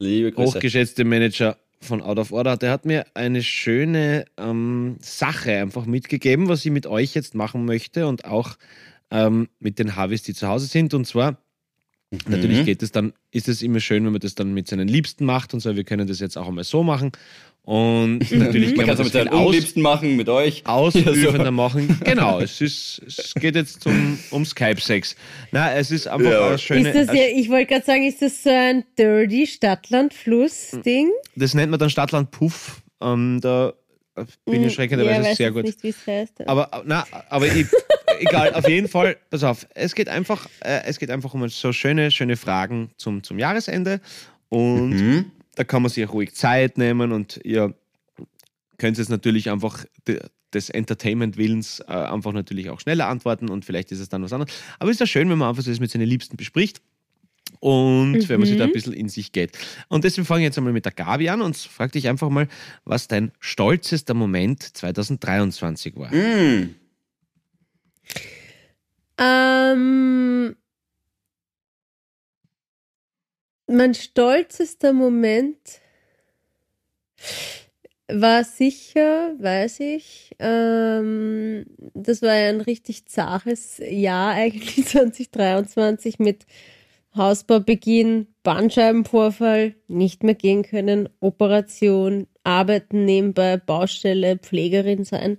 [0.00, 6.48] hochgeschätzte Manager von Out of Order, der hat mir eine schöne ähm, Sache einfach mitgegeben,
[6.48, 8.56] was ich mit euch jetzt machen möchte und auch
[9.10, 10.94] ähm, mit den Harveys, die zu Hause sind.
[10.94, 11.38] Und zwar,
[12.28, 15.24] natürlich geht es dann, ist es immer schön, wenn man das dann mit seinen Liebsten
[15.24, 15.76] macht und so.
[15.76, 17.12] Wir können das jetzt auch einmal so machen.
[17.62, 20.64] Und natürlich Man kann man das mit seinen aus, Unliebsten machen, mit euch.
[20.66, 21.50] ausübender Ja, so.
[21.50, 22.00] machen.
[22.04, 25.16] Genau, es, ist, es geht jetzt um, um Skype-Sex.
[25.50, 26.46] Na, es ist einfach Ja.
[26.48, 26.88] eine schöne.
[26.90, 31.10] Ist das ja, ich wollte gerade sagen, ist das so ein Dirty Stadtland-Fluss-Ding?
[31.34, 32.82] das nennt man dann Stadtland Puff.
[33.02, 33.72] Ähm, da
[34.44, 35.64] bin ich Hm, ja, weiß sehr gut.
[35.64, 36.46] nicht, wie es heißt.
[36.48, 37.66] Aber na, aber ich,
[38.18, 41.72] egal, auf jeden Fall, pass auf, es geht einfach, äh, es geht einfach um so
[41.72, 44.00] schöne, schöne Fragen zum, zum Jahresende.
[44.48, 45.24] Und Mhm.
[45.54, 47.74] da kann man sich ruhig Zeit nehmen und ihr
[48.78, 50.20] könnt jetzt natürlich einfach de,
[50.52, 54.54] des Entertainment-Willens äh, einfach natürlich auch schneller antworten und vielleicht ist es dann was anderes.
[54.78, 56.80] Aber es ist ja schön, wenn man einfach so das mit seinen Liebsten bespricht
[57.60, 59.56] und wenn man sich da ein bisschen in sich geht.
[59.88, 62.48] Und deswegen fange ich jetzt einmal mit der Gabi an und frag dich einfach mal,
[62.84, 66.14] was dein stolzester Moment 2023 war.
[66.14, 66.74] Mm.
[69.18, 70.56] Ähm,
[73.66, 75.80] mein stolzester Moment
[78.08, 86.46] war sicher, weiß ich, ähm, das war ja ein richtig zaches Jahr eigentlich 2023 mit
[87.16, 95.38] Hausbaubeginn, Bandscheibenvorfall, nicht mehr gehen können, Operation, Arbeiten nebenbei, Baustelle, Pflegerin sein.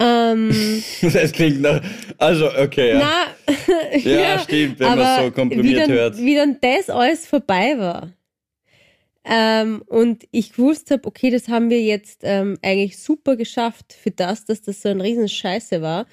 [0.00, 0.50] Ähm,
[1.02, 1.82] Das klingt nach.
[2.18, 2.98] Also, okay, ja.
[3.46, 3.54] na,
[3.98, 6.16] Ja, stimmt, wenn aber so komprimiert wie dann, hört.
[6.18, 8.12] Wie dann das alles vorbei war.
[9.24, 14.10] Ähm, und ich gewusst habe, okay, das haben wir jetzt ähm, eigentlich super geschafft für
[14.10, 16.06] das, dass das so ein riesen Scheiße war.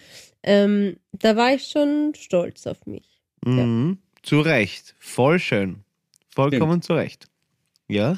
[0.43, 3.21] Ähm, da war ich schon stolz auf mich.
[3.43, 3.97] Mhm.
[4.23, 4.95] Zu Recht.
[4.99, 5.83] Voll schön.
[6.33, 7.27] Vollkommen zu Recht.
[7.89, 8.17] Ja.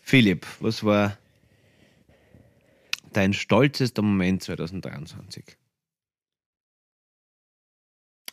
[0.00, 1.18] Philipp, was war
[3.18, 5.44] dein stolzester Moment 2023?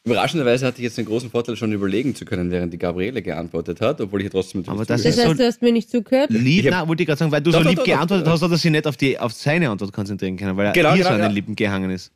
[0.03, 3.81] Überraschenderweise hatte ich jetzt den großen Vorteil, schon überlegen zu können, während die Gabriele geantwortet
[3.81, 6.29] hat, obwohl ich ja trotzdem natürlich Aber das Das heißt, du hast mir nicht zugehört?
[6.29, 8.43] Lieb, nein, wollte ich gerade sagen, weil du Doch, so doch, lieb doch, geantwortet hast,
[8.43, 10.97] hat er sich nicht auf, die, auf seine Antwort konzentrieren können, weil er Genau, dir
[10.97, 11.31] genau, so an den.
[11.31, 12.11] Lippen gehangen ist.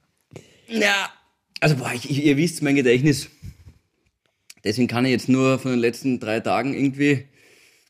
[0.67, 1.09] Ja,
[1.61, 3.29] also boah, ich, ihr wisst mein Gedächtnis.
[4.63, 7.25] Deswegen kann ich jetzt nur von den letzten drei Tagen irgendwie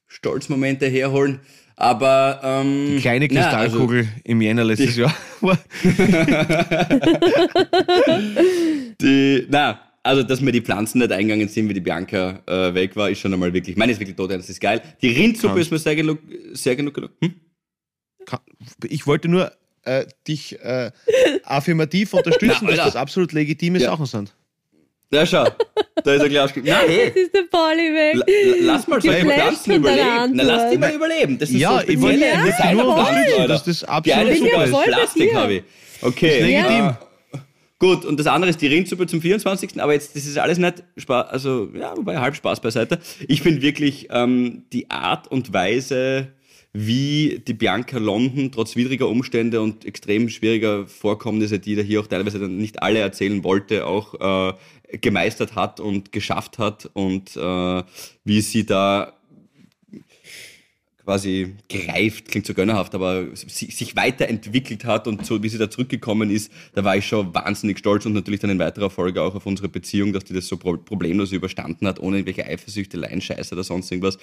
[0.07, 1.41] Stolzmomente herholen.
[1.81, 5.15] Aber ähm, Die kleine na, also- Kristallkugel im Jänner letztes Jahr.
[5.39, 5.57] war-
[9.01, 12.95] Die, na, also dass mir die Pflanzen nicht eingegangen sind, wie die Bianca äh, weg
[12.97, 13.77] war, ist schon einmal wirklich.
[13.77, 14.81] Meine ist wirklich tot, das ist geil.
[15.01, 15.61] Die Rindsuppe Kann.
[15.61, 16.19] ist mir sehr genug,
[16.53, 17.13] sehr genug gelungen.
[17.23, 17.33] Hm?
[18.89, 19.51] Ich wollte nur
[19.83, 20.91] äh, dich äh,
[21.43, 23.91] affirmativ unterstützen, Na, dass das absolut legitime Ja.
[23.91, 24.35] Sachen sind.
[25.11, 25.43] Ja, schau,
[26.03, 28.15] da ist er gleich Na, hey, Jetzt ist der Pauli weg.
[28.17, 28.25] la-
[28.73, 30.31] lass mal Pflanzen von deiner überleben.
[30.35, 31.39] Na, lass die mal überleben.
[31.39, 32.83] Das ist Ja, so ich wollte- ich wollte Designer-
[33.39, 34.71] nur dass das absolut Geile super ist.
[34.71, 35.63] Bei Plastik habe ich.
[36.01, 36.27] Okay.
[36.27, 36.77] Ist legitim.
[36.77, 36.99] Ja.
[37.79, 39.81] Gut, und das andere ist die Rindsuppe zum 24.
[39.81, 42.99] Aber jetzt, das ist alles nicht Spaß, also ja, wobei halb Spaß beiseite.
[43.27, 46.27] Ich finde wirklich ähm, die Art und Weise,
[46.73, 52.07] wie die Bianca London trotz widriger Umstände und extrem schwieriger Vorkommnisse, die da hier auch
[52.07, 54.13] teilweise dann nicht alle erzählen wollte, auch
[54.51, 54.53] äh,
[55.01, 57.83] gemeistert hat und geschafft hat und äh,
[58.23, 59.13] wie sie da
[61.03, 65.67] quasi gereift, klingt so gönnerhaft, aber si- sich weiterentwickelt hat und so wie sie da
[65.67, 69.33] zurückgekommen ist, da war ich schon wahnsinnig stolz und natürlich dann in weiterer Folge auch
[69.33, 73.55] auf unsere Beziehung, dass die das so pro problemlos überstanden hat, ohne irgendwelche Eifersüchteleien, Scheiße
[73.55, 74.19] oder sonst irgendwas.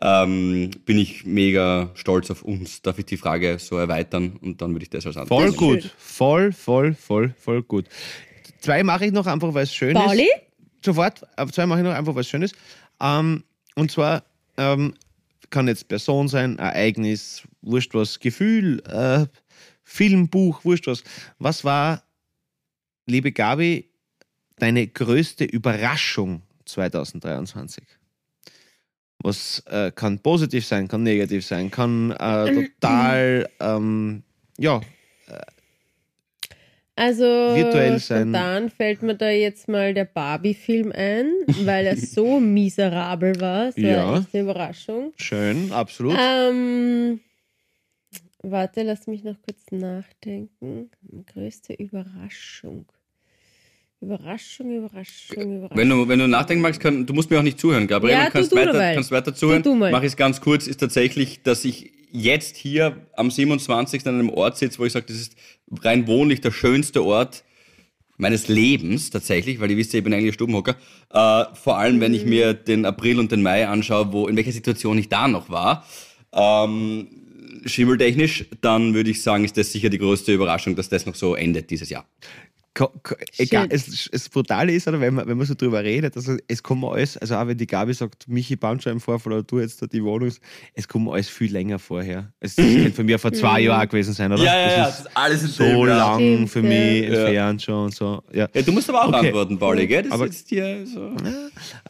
[0.00, 2.82] Ähm, bin ich mega stolz auf uns.
[2.82, 5.94] Darf ich die Frage so erweitern und dann würde ich das als Antwort Voll gut.
[5.98, 7.84] Voll, voll, voll, voll gut.
[8.64, 10.22] Zwei mache ich noch einfach, weil es schön Pauli?
[10.22, 10.84] ist.
[10.86, 11.20] Sofort.
[11.52, 12.54] Zwei mache ich noch einfach, weil es schön ist.
[12.98, 14.24] Ähm, und zwar
[14.56, 14.94] ähm,
[15.50, 19.26] kann jetzt Person sein, Ereignis, wurscht was, Gefühl, äh,
[19.82, 21.04] Film, Buch, wurscht was.
[21.38, 22.04] Was war,
[23.04, 23.90] liebe Gabi,
[24.56, 27.84] deine größte Überraschung 2023?
[29.18, 34.22] Was äh, kann positiv sein, kann negativ sein, kann äh, total, ähm,
[34.56, 34.80] ja,
[36.96, 38.28] Also virtuell sein.
[38.28, 41.26] spontan fällt mir da jetzt mal der Barbie-Film ein,
[41.64, 43.66] weil er so miserabel war.
[43.66, 44.14] Das war Ja.
[44.32, 45.12] eine Überraschung.
[45.16, 46.16] schön, absolut.
[46.20, 47.18] Ähm,
[48.42, 50.90] warte, lass mich noch kurz nachdenken.
[51.32, 52.86] Größte Überraschung.
[54.00, 55.76] Überraschung, Überraschung, Überraschung.
[55.78, 58.12] Wenn du, wenn du nachdenken magst, kann, du musst mir auch nicht zuhören, Gabriele.
[58.14, 59.62] Ja, du kannst, du weiter, kannst weiter zuhören.
[59.62, 59.90] Tu du mal.
[59.90, 64.06] Mach ich es ganz kurz, ist tatsächlich, dass ich jetzt hier am 27.
[64.06, 65.36] an einem Ort sitze, wo ich sage, das ist
[65.82, 67.44] rein wohnlich der schönste Ort
[68.16, 70.76] meines Lebens tatsächlich, weil ihr wisst ja, ich bin eigentlich Stubenhocker.
[71.10, 74.52] Äh, vor allem, wenn ich mir den April und den Mai anschaue, wo in welcher
[74.52, 75.84] Situation ich da noch war.
[76.32, 77.08] Ähm,
[77.66, 81.34] schimmeltechnisch, dann würde ich sagen, ist das sicher die größte Überraschung, dass das noch so
[81.34, 82.06] endet dieses Jahr.
[83.38, 86.62] Egal, es, es Brutale ist, oder wenn man, wenn man so drüber redet, also es
[86.62, 90.02] kommt alles, also auch wenn die Gabi sagt, Michi Bandscheibenvorfall oder du jetzt da die
[90.02, 90.32] Wohnung,
[90.74, 92.32] es kommt alles viel länger vorher.
[92.40, 93.66] Es könnte von mir vor zwei Mhm.
[93.66, 94.42] Jahren gewesen sein, oder?
[94.42, 95.96] Ja, ja, ja, ist alles in ist so dem, ja.
[95.96, 97.14] lang Stimmt, für mich ja.
[97.26, 98.22] entfernt schon und so.
[98.32, 98.48] Ja.
[98.52, 99.26] Ja, du musst aber auch Okay.
[99.28, 100.02] antworten, Pauli, gell?
[100.02, 101.12] Das Aber- ist jetzt hier so.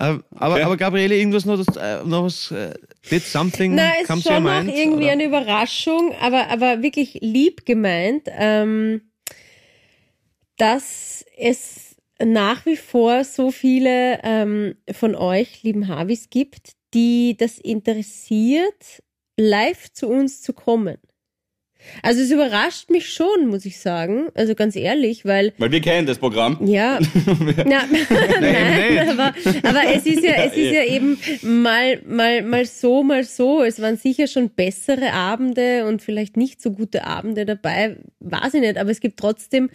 [0.00, 0.62] Ähm, aber, Okay.
[0.64, 2.74] aber Gabriele, irgendwas noch, das, äh, noch was, äh,
[3.10, 5.12] did something Na, es schon noch irgendwie oder?
[5.12, 9.00] eine Überraschung, aber, aber wirklich lieb gemeint, ähm,
[10.56, 17.58] dass es nach wie vor so viele ähm, von euch, lieben Harvis, gibt, die das
[17.58, 19.02] interessiert,
[19.36, 20.96] live zu uns zu kommen.
[22.02, 24.28] Also es überrascht mich schon, muss ich sagen.
[24.34, 26.58] Also ganz ehrlich, weil Weil wir kennen das Programm.
[26.66, 26.98] ja,
[27.56, 27.82] na,
[28.40, 33.24] nein, aber, aber es ist ja, es ist ja eben mal, mal, mal so, mal
[33.24, 33.62] so.
[33.62, 38.60] Es waren sicher schon bessere Abende und vielleicht nicht so gute Abende dabei, weiß ich
[38.60, 39.68] nicht, aber es gibt trotzdem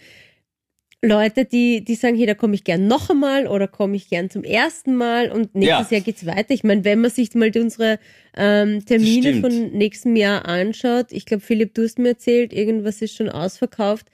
[1.02, 4.28] Leute, die, die sagen, hey, da komme ich gern noch einmal oder komme ich gern
[4.28, 5.96] zum ersten Mal und nächstes Ja.
[5.96, 6.52] Jahr geht's weiter.
[6.52, 7.98] Ich meine, wenn man sich mal unsere
[8.36, 9.40] ähm, Termine Stimmt.
[9.40, 14.08] von nächstem Jahr anschaut, ich glaube, Philipp, du hast mir erzählt, irgendwas ist schon ausverkauft.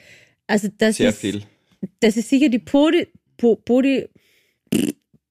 [0.47, 1.43] Also das Sehr ist, viel.
[1.99, 4.07] das ist sicher die Podi, po, Podi,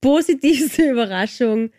[0.01, 1.69] positivste Überraschung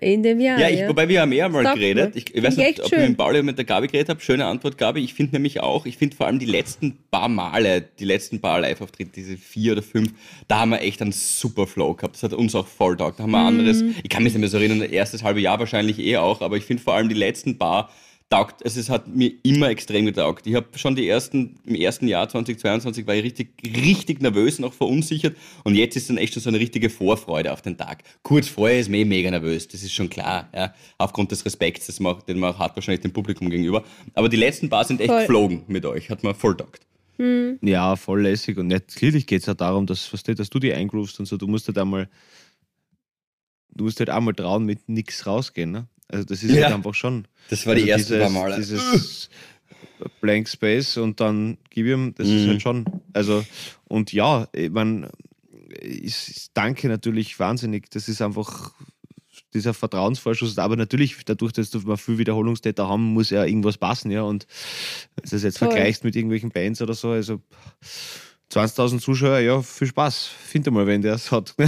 [0.00, 0.58] in dem Jahr.
[0.58, 2.16] Ja, ich, wobei wir haben ja mal Sag geredet.
[2.16, 3.08] Ich, ich weiß ich nicht, ob ich schön.
[3.08, 4.20] mit Pauli mit der Gabi geredet habe.
[4.20, 5.00] Schöne Antwort, Gabi.
[5.02, 8.60] Ich finde nämlich auch, ich finde vor allem die letzten paar Male, die letzten paar
[8.60, 10.12] Live-Auftritte, diese vier oder fünf,
[10.48, 12.16] da haben wir echt einen super Flow gehabt.
[12.16, 13.18] Das hat uns auch voll taugt.
[13.18, 13.46] Da haben wir Mhm.
[13.60, 16.56] anderes, ich kann mich nicht mehr so erinnern, erstes halbe Jahr wahrscheinlich eh auch, aber
[16.56, 17.90] ich finde vor allem die letzten paar
[18.30, 20.46] taugt, also es hat mir immer extrem getaugt.
[20.46, 24.64] Ich habe schon die ersten, im ersten Jahr 2022 war ich richtig, richtig nervös und
[24.64, 28.02] auch verunsichert und jetzt ist dann echt schon so eine richtige Vorfreude auf den Tag.
[28.22, 31.86] Kurz vorher ist man eh mega nervös, das ist schon klar, ja, aufgrund des Respekts,
[31.86, 33.84] das man, den man auch hat wahrscheinlich dem Publikum gegenüber.
[34.14, 35.20] Aber die letzten paar sind echt Voll.
[35.20, 36.86] geflogen mit euch, hat mir voll taugt.
[37.16, 38.58] Ja, voll lässig.
[38.58, 41.36] Und natürlich geht es auch darum, dass, was du, dass du die eingroovst und so.
[41.36, 42.08] Du musst halt einmal,
[43.70, 45.70] du musst halt einmal trauen, mit nichts rausgehen.
[45.70, 45.86] Ne?
[46.08, 46.64] Also das ist Ja.
[46.64, 47.26] halt einfach schon.
[47.50, 48.56] Das war die also ersten paar Male.
[48.56, 49.28] Dieses
[50.20, 52.48] Blank Space und dann gib ihm, das ist Mhm.
[52.48, 52.84] halt schon.
[53.12, 53.44] Also,
[53.88, 55.08] und ja, ich mein,
[55.80, 57.90] ich, ich danke natürlich wahnsinnig.
[57.90, 58.72] Das ist einfach
[59.52, 64.22] dieser Vertrauensvorschuss, aber natürlich dadurch, dass wir viel Wiederholungstäter haben, muss ja irgendwas passen, ja.
[64.22, 64.46] Und
[65.16, 65.68] wenn du das jetzt Voll.
[65.68, 67.40] vergleichst mit irgendwelchen Bands oder so, also
[68.52, 70.26] 20.000 Zuschauer, ja, viel Spaß.
[70.46, 71.54] Find mal, wenn der es hat.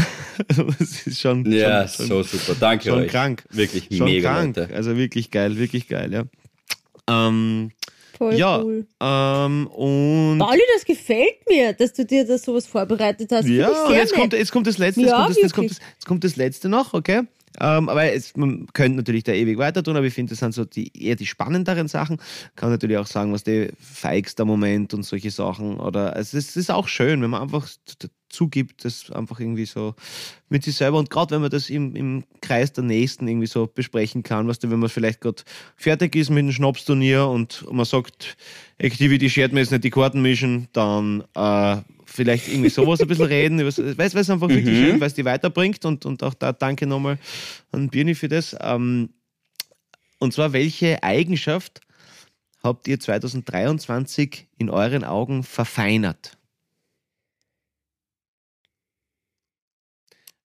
[0.79, 2.55] Das ist schon, Ja, schon, so super.
[2.61, 3.11] Danke schon euch.
[3.11, 3.45] krank.
[3.51, 4.57] Wirklich schon mega, krank.
[4.57, 4.75] Leute.
[4.75, 6.25] Also wirklich geil, wirklich geil, ja.
[7.09, 7.71] Ähm,
[8.17, 8.87] Voll ja, cool.
[9.01, 13.47] ähm, und Pauli, das gefällt mir, dass du dir da sowas vorbereitet hast.
[13.47, 14.21] ja, Finde und jetzt nett.
[14.21, 16.37] kommt, jetzt kommt das letzte, Ja, jetzt, kommt das, jetzt, kommt das, jetzt kommt das
[16.37, 17.23] letzte noch, okay?
[17.59, 20.53] Ähm, aber es, man könnte natürlich da ewig weiter tun, aber ich finde, das sind
[20.53, 22.19] so die, eher die spannenderen Sachen.
[22.55, 25.79] Kann natürlich auch sagen, was der feigster Moment und solche Sachen.
[25.81, 27.67] Oder ist, es ist auch schön, wenn man einfach
[28.29, 29.95] zugibt, das einfach irgendwie so
[30.49, 33.67] mit sich selber und gerade wenn man das im, im Kreis der Nächsten irgendwie so
[33.67, 35.43] besprechen kann, was du, wenn man vielleicht gerade
[35.77, 38.37] fertig ist mit dem Schnapsturnier und man sagt,
[38.79, 41.77] Activity shared mir jetzt nicht die Karten mischen, dann äh,
[42.17, 44.81] vielleicht irgendwie sowas ein bisschen reden, es weil es einfach wirklich Mhm.
[44.81, 47.19] schön, weil es die weiterbringt und, und auch da danke nochmal
[47.73, 48.57] an Birni für das.
[48.61, 49.11] Ähm,
[50.19, 51.81] und zwar, welche Eigenschaft
[52.63, 56.37] habt ihr 2023 in euren Augen verfeinert?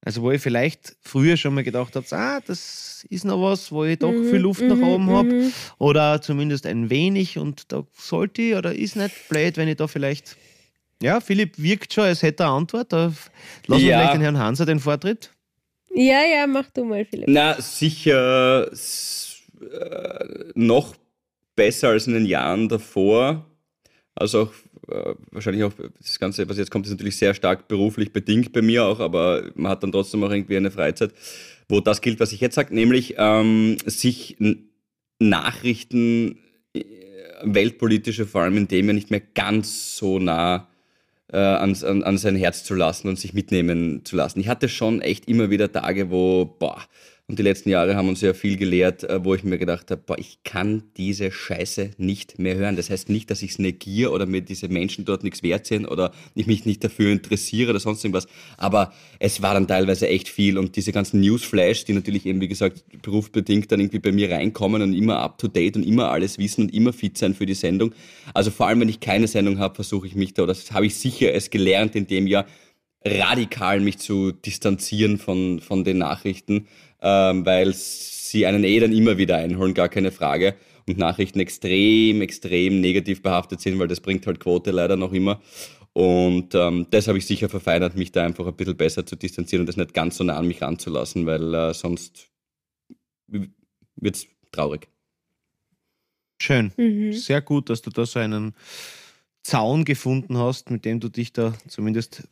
[0.03, 3.84] Also wo ihr vielleicht früher schon mal gedacht habt, ah, das ist noch was, wo
[3.86, 5.53] ich doch Mhm, viel Luft nach mhm, oben habe mhm.
[5.77, 9.88] oder zumindest ein wenig und da sollte ich oder ist nicht blöd, wenn ich da
[9.88, 10.38] vielleicht
[11.01, 12.91] ja, Philipp wirkt schon, als hätte er eine Antwort.
[12.91, 13.11] Wir
[13.67, 13.77] Ja.
[13.77, 15.31] vielleicht den Herrn Hanser den Vortritt.
[15.93, 17.27] Ja, ja, mach du mal, Philipp.
[17.27, 20.95] Na, sicher äh, noch
[21.55, 23.45] besser als in den Jahren davor.
[24.15, 24.53] Also auch
[24.89, 28.61] äh, wahrscheinlich auch das Ganze, was jetzt kommt, ist natürlich sehr stark beruflich bedingt bei
[28.61, 31.13] mir auch, aber man hat dann trotzdem auch irgendwie eine Freizeit,
[31.69, 34.37] wo das gilt, was ich jetzt sage, nämlich ähm, sich
[35.19, 36.39] Nachrichten,
[36.73, 36.83] äh,
[37.43, 40.67] weltpolitische vor allem in dem ja nicht mehr ganz so nah
[41.32, 44.39] äh, ans, an, an sein Herz zu lassen und sich mitnehmen zu lassen.
[44.39, 46.82] Ich hatte schon echt immer wieder Tage, wo, boah,
[47.32, 50.02] und die letzten Jahre haben uns ja viel gelehrt, äh, wo ich mir gedacht habe,
[50.06, 52.76] boah, ich kann diese Scheiße nicht mehr hören.
[52.76, 55.86] Das heißt nicht, dass ich es negiere oder mir diese Menschen dort nichts wert sind
[55.86, 58.28] oder ich mich nicht dafür interessiere oder sonst irgendwas.
[58.58, 62.50] Aber es war dann teilweise echt viel und diese ganzen Newsflash, die natürlich eben, wie
[62.50, 66.38] gesagt, berufsbedingt dann irgendwie bei mir reinkommen und immer up to date und immer alles
[66.38, 67.94] wissen und immer fit sein für die Sendung.
[68.34, 70.86] Also vor allem, wenn ich keine Sendung habe, versuche ich mich da, oder das habe
[70.86, 72.46] ich sicher es gelernt in dem Jahr,
[73.03, 76.67] radikal mich zu distanzieren von, von den Nachrichten,
[77.01, 80.56] ähm, weil sie einen eh dann immer wieder einholen, gar keine Frage.
[80.87, 85.41] Und Nachrichten extrem, extrem negativ behaftet sind, weil das bringt halt Quote leider noch immer.
[85.93, 89.62] Und ähm, das habe ich sicher verfeinert, mich da einfach ein bisschen besser zu distanzieren
[89.62, 92.29] und das nicht ganz so nah an mich ranzulassen, weil äh, sonst
[93.27, 94.87] wird es traurig.
[96.41, 96.71] Schön.
[96.77, 97.13] Mhm.
[97.13, 98.56] Sehr gut, dass du da so einen
[99.43, 102.23] Zaun gefunden hast, mit dem du dich da zumindest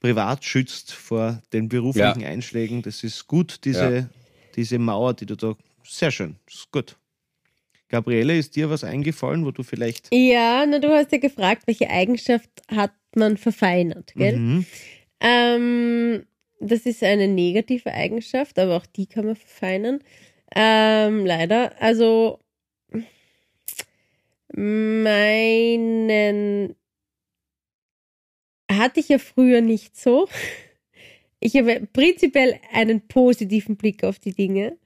[0.00, 2.28] privat schützt vor den beruflichen Ja.
[2.28, 2.82] Einschlägen.
[2.82, 4.08] Das ist gut, diese, Ja.
[4.56, 5.54] diese Mauer, die du da.
[5.84, 6.96] Sehr schön, das ist gut.
[7.88, 10.08] Gabriele, ist dir was eingefallen, wo du vielleicht.
[10.14, 14.36] Ja, na, du hast ja gefragt, welche Eigenschaft hat man verfeinert, gell?
[14.36, 14.66] Mhm.
[15.20, 16.22] Ähm,
[16.60, 20.00] das ist eine negative Eigenschaft, aber auch die kann man verfeinern.
[20.54, 21.72] Ähm, leider.
[21.80, 22.38] Also
[25.30, 26.74] meinen
[28.70, 30.28] hatte ich ja früher nicht so.
[31.40, 34.76] Ich habe prinzipiell einen positiven Blick auf die Dinge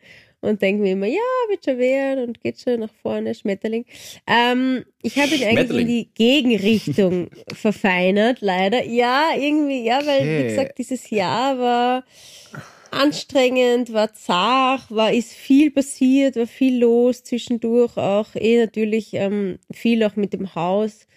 [0.41, 3.87] und denke mir immer, ja, wird schon werden und geht schon nach vorne, Schmetterling.
[4.27, 8.85] Ähm, ich habe ihn eigentlich in die Gegenrichtung verfeinert, leider.
[8.85, 10.39] Ja, irgendwie, ja, weil, Okay.
[10.39, 12.05] wie gesagt, dieses Jahr war
[12.91, 19.59] anstrengend, war zart, war ist viel passiert, war viel los zwischendurch auch, eh natürlich ähm,
[19.73, 21.09] viel auch mit dem Haus.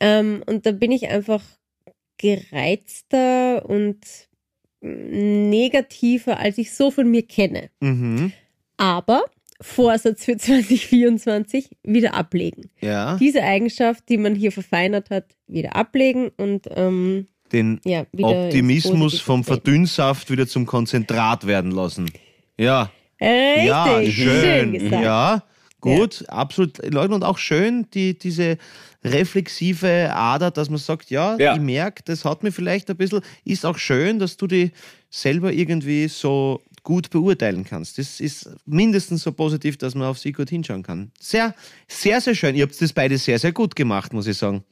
[0.00, 1.42] Ähm, und da bin ich einfach
[2.22, 3.98] gereizter und
[4.80, 7.70] negativer, als ich so von mir kenne.
[7.80, 8.32] Mhm.
[8.76, 9.24] Aber
[9.60, 12.70] Vorsatz für 2024 wieder ablegen.
[12.80, 19.20] Ja, Diese Eigenschaft, die man hier verfeinert hat, wieder ablegen und ähm, den ja, Optimismus
[19.20, 19.44] vom.
[19.44, 22.10] Verdünnsaft wieder zum Konzentrat werden lassen.
[22.56, 22.90] Ja.
[23.20, 24.72] Richtig, ja, schön.
[24.72, 25.02] gesagt.
[25.02, 25.44] Ja,
[25.80, 26.78] gut, absolut.
[26.92, 28.58] Leute, und auch schön, die, diese
[29.04, 31.54] reflexive Ader, dass man sagt, ja, Ja.
[31.54, 34.72] ich merke, das hat mir vielleicht ein bisschen, ist auch schön, dass du die
[35.10, 37.98] selber irgendwie so gut beurteilen kannst.
[37.98, 41.12] Das ist mindestens so positiv, dass man auf sie gut hinschauen kann.
[41.20, 41.54] Sehr,
[41.86, 42.54] sehr, sehr schön.
[42.56, 44.64] Ihr habt das beide sehr, sehr gut gemacht, muss ich sagen.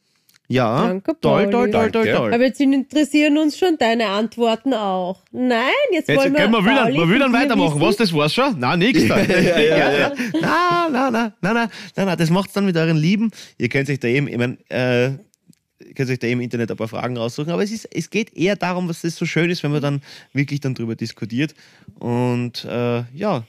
[0.53, 1.51] Ja, Danke, toll, Pauli.
[1.53, 2.34] toll, toll, toll, toll.
[2.34, 5.22] Aber jetzt interessieren uns schon deine Antworten auch.
[5.30, 6.40] Nein, jetzt, Jetzt wollen wir.
[6.40, 7.74] können wir wieder, Pauli wir wieder weitermachen.
[7.76, 7.86] wissen.
[7.88, 8.59] Was, das war's schon?
[8.59, 9.20] Nein, nix da.
[9.22, 10.12] ja, ja, ja.
[10.32, 13.30] Nein, nein, nein, nein, nein, nein, nein, das macht's dann mit euren Lieben.
[13.59, 16.72] Ihr könnt euch da eben, ich mein, äh, ihr könnt euch da eben im Internet
[16.72, 19.51] ein paar Fragen raussuchen, aber es, ist, es geht eher darum, was das so schön
[19.51, 21.55] ist, wenn man dann wirklich dann drüber diskutiert
[22.01, 23.44] und äh, ja,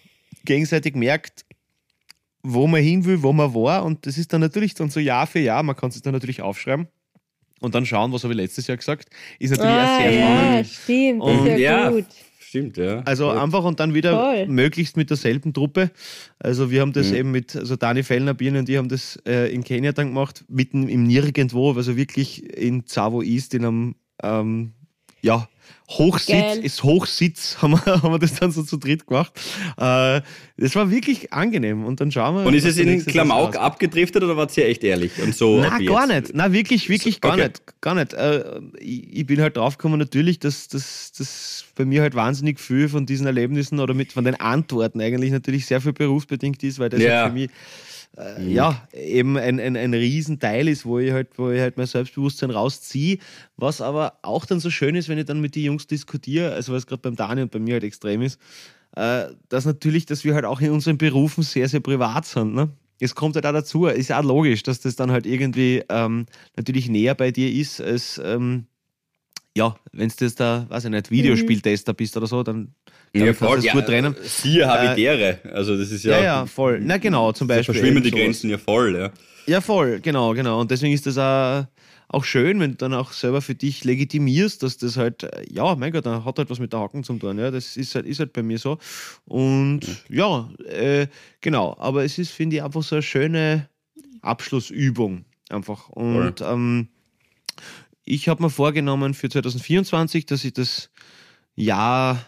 [0.45, 1.45] gegenseitig merkt,
[2.43, 5.27] wo man hin will, wo man war und das ist dann natürlich dann so Jahr
[5.27, 6.87] für Jahr, man kann es dann natürlich aufschreiben
[7.59, 10.55] und dann schauen, was habe ich letztes Jahr gesagt, ist natürlich auch Ah, sehr spannend.
[10.55, 12.05] ja, stimmt, das Und ist ja, ja, gut.
[12.39, 13.01] stimmt, ja.
[13.01, 13.43] Also Ja.
[13.43, 14.47] einfach und dann wieder Toll.
[14.47, 15.91] möglichst mit derselben Truppe.
[16.39, 17.15] Also wir haben das Mhm.
[17.17, 20.43] eben mit, also Dani Fellner, Birne und die haben das äh, in Kenia dann gemacht,
[20.49, 24.73] mitten im Nirgendwo, also wirklich in Zavo East, in einem ähm,
[25.21, 25.47] ja,
[25.89, 26.59] Hochsitz, Geil.
[26.63, 29.33] ist Hochsitz, haben wir, haben wir das dann so zu dritt gemacht.
[29.77, 30.21] Äh,
[30.57, 32.45] das war wirklich angenehm und dann schauen wir.
[32.45, 35.11] Und ist es in Klamauk abgedriftet oder wart ihr echt ehrlich?
[35.21, 36.27] Und so Na, gar jetzt?
[36.29, 36.31] nicht.
[36.35, 37.47] Na, wirklich, wirklich gar Okay.
[37.49, 37.61] nicht.
[37.81, 38.13] Gar nicht.
[38.13, 43.05] Äh, ich, ich bin halt draufgekommen, natürlich, dass das bei mir halt wahnsinnig viel von
[43.05, 47.01] diesen Erlebnissen oder mit von den Antworten eigentlich natürlich sehr viel berufsbedingt ist, weil das
[47.01, 47.23] Ja.
[47.23, 47.49] halt für mich
[48.17, 51.87] äh, ja eben ein, ein, ein Riesenteil ist, wo ich halt, wo ich halt mein
[51.87, 53.19] Selbstbewusstsein rausziehe.
[53.57, 56.73] Was aber auch dann so schön ist, wenn ich dann mit den Jungs diskutiere, also
[56.73, 58.39] was gerade beim Dani und bei mir halt extrem ist,
[58.95, 62.53] äh, dass natürlich, dass wir halt auch in unseren Berufen sehr, sehr privat sind.
[62.53, 62.69] Ne?
[62.99, 66.89] Es kommt halt auch dazu, ist auch logisch, dass das dann halt irgendwie ähm, natürlich
[66.89, 68.65] näher bei dir ist, als ähm,
[69.55, 72.73] ja, wenn du jetzt da, weiß ich nicht, Videospieltester bist oder so, dann
[73.13, 73.57] Ja, voll.
[73.57, 74.15] das Ja, gut trennen.
[74.23, 75.39] Siehe Habitäre.
[75.51, 76.17] Also das ist ja.
[76.17, 76.79] Ja, ja, voll.
[76.81, 77.75] Na genau, zum Beispiel.
[77.75, 78.11] verschwimmen die.
[78.11, 79.11] Grenzen ja voll, ja.
[79.47, 80.61] Ja, voll, genau, genau.
[80.61, 81.65] Und deswegen ist das auch,
[82.07, 85.75] auch schön, wenn du dann auch selber für dich legitimierst, dass das halt, äh, ja,
[85.75, 87.39] mein Gott, da hat halt was mit der Haken zu tun.
[87.39, 88.77] Ja, das ist halt, ist halt bei mir so.
[89.25, 91.07] Und ja, äh,
[91.41, 91.75] genau.
[91.79, 93.67] Aber es ist, finde ich, einfach so eine schöne
[94.21, 95.25] Abschlussübung.
[95.49, 95.89] Einfach.
[95.89, 96.87] Und ähm,
[98.05, 100.89] ich habe mir vorgenommen für 2024, dass ich das
[101.55, 102.25] Jahr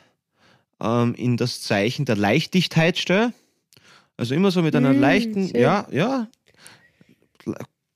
[0.84, 3.34] ähm, in das Zeichen der Leichtigkeit stelle.
[4.18, 5.60] Also immer so mit einer Mm, leichten, schön.
[5.60, 6.28] ja, ja,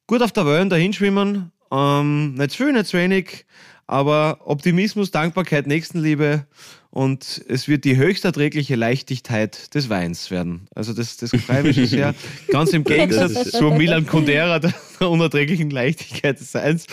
[0.08, 3.46] gut auf der Wellen dahinschwimmen, ähm, nicht zu viel, nicht zu wenig,
[3.86, 6.48] aber Optimismus, Dankbarkeit, Nächstenliebe
[6.90, 10.68] und es wird die höchst erträgliche Leichtigkeit des Weins werden.
[10.74, 12.16] Also das, das freut mich sehr.
[12.48, 14.74] Ganz im Gegensatz zu Milan Kundera, der
[15.10, 16.88] unerträglichen Leichtigkeit des Weins,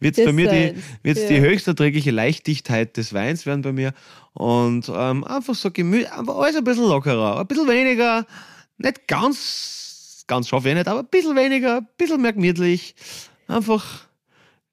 [0.00, 1.28] wird es bei mir die, wird's ja.
[1.28, 3.92] die höchst erträgliche Leichtigkeit des Weins werden bei mir.
[4.38, 8.24] Und ähm, einfach so gemütlich, einfach alles ein bisschen lockerer, ein bisschen weniger,
[8.76, 12.94] nicht ganz, ganz schaffe ich nicht, aber ein bisschen weniger, ein bisschen mehr gemütlich.
[13.48, 14.06] Einfach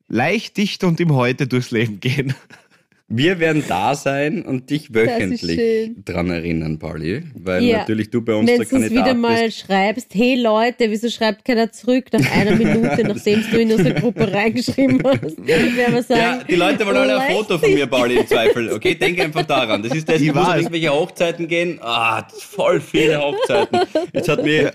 [0.08, 2.36] leicht, dicht und im Heute durchs Leben gehen.
[3.08, 7.78] Wir werden da sein und dich wöchentlich dran erinnern, Pauli, weil Ja.
[7.80, 9.60] natürlich du bei uns Wenn der du es Kandidat wieder mal bist.
[9.60, 14.34] schreibst, hey Leute, wieso schreibt keiner zurück nach einer Minute, nachdem du in unsere Gruppe
[14.34, 15.38] reingeschrieben hast?
[15.46, 18.74] Werden wir sagen, Ja, die Leute wollen alle ein Foto von mir, Pauli, im Zweifel.
[18.74, 19.84] Okay, denk einfach daran.
[19.84, 20.62] Das ist das, Ich ich muss auf weiß.
[20.62, 21.78] irgendwelche Hochzeiten gehen.
[21.84, 23.82] Ah, voll viele Hochzeiten.
[24.14, 24.74] Jetzt hat mir,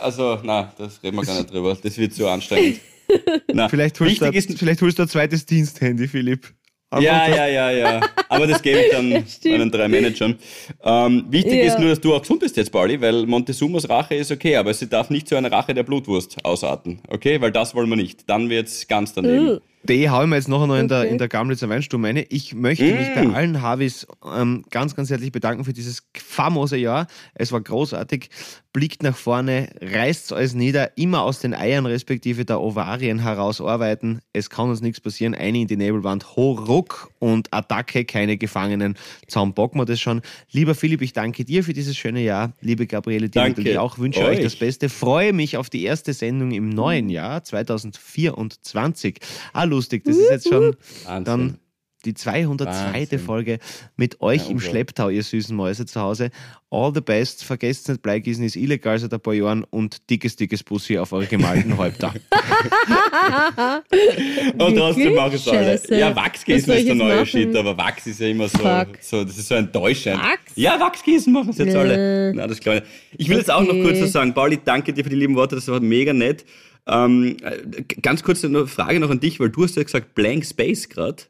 [0.00, 1.76] also, na, das reden wir gar nicht drüber.
[1.82, 2.80] Das wird so anstrengend.
[3.52, 6.46] Na, Vielleicht holst, du, vielleicht holst du ein zweites Diensthandy, Philipp.
[6.94, 8.00] Ja, ja, ja, ja.
[8.28, 9.08] Aber das gebe ich dann
[9.44, 10.36] meinen drei Managern.
[10.84, 11.64] Ähm, wichtig Ja.
[11.64, 14.72] ist nur, dass du auch gesund bist jetzt, Pauli, weil Montezumas Rache ist okay, aber
[14.72, 17.00] sie darf nicht zu einer Rache der Blutwurst ausarten.
[17.08, 17.40] Okay?
[17.40, 18.28] Weil das wollen wir nicht.
[18.30, 19.48] Dann wird's ganz daneben.
[19.48, 19.58] Uh,
[19.88, 21.08] Die hauen wir jetzt nachher noch in der, Okay.
[21.10, 22.24] in der Gamlitzer Weinstube rein.
[22.28, 27.06] Ich möchte mich bei allen Harvis ähm, ganz, ganz herzlich bedanken für dieses famose Jahr.
[27.34, 28.30] Es war großartig.
[28.72, 34.20] Blickt nach vorne, reißt alles nieder, immer aus den Eiern respektive der Ovarien heraus arbeiten.
[34.34, 35.34] Es kann uns nichts passieren.
[35.34, 38.98] Eine in die Nebelwand, ho, ruck und Attacke, keine Gefangenen.
[39.28, 40.20] Zaum bocken wir das schon.
[40.52, 42.52] Lieber Philipp, ich danke dir für dieses schöne Jahr.
[42.60, 43.98] Liebe Gabriele, dir natürlich auch.
[43.98, 44.44] Wünsche euch euch.
[44.44, 44.90] das Beste.
[44.90, 49.18] Freue mich auf die erste Sendung im neuen Jahr 2024.
[49.54, 50.74] Ah, lustig, das ist jetzt schon
[51.04, 51.24] Wahnsinn.
[51.24, 51.58] dann
[52.04, 52.66] die 202.
[52.94, 53.18] Wahnsinn.
[53.18, 53.58] Folge
[53.96, 54.60] mit euch Ja, im.
[54.60, 56.30] Schlepptau, ihr süßen Mäuse zu Hause.
[56.70, 57.42] All the best.
[57.42, 61.26] Vergesst nicht, Bleigießen ist illegal seit ein paar Jahren und dickes, dickes Bussi auf eure
[61.26, 62.14] gemalten Häupter.
[64.58, 65.80] Und trotzdem machen es alle.
[65.90, 67.26] Ja, Wachsgießen ich ist der neue machen?
[67.26, 68.98] Shit, aber Wachs ist ja immer so, Fuck.
[69.00, 70.16] so das ist so enttäuschend.
[70.18, 70.52] Wachs?
[70.54, 72.32] Ja, Wachsgießen machen es jetzt alle.
[72.34, 72.82] Na, das ich.
[73.18, 74.34] Ich will jetzt auch noch kurz was sagen.
[74.34, 76.44] Pauli, danke dir für die lieben Worte, das war mega nett.
[76.86, 80.44] Ähm, äh, ganz kurz eine Frage noch an dich, weil du hast ja gesagt Blank
[80.44, 81.24] Space gerade.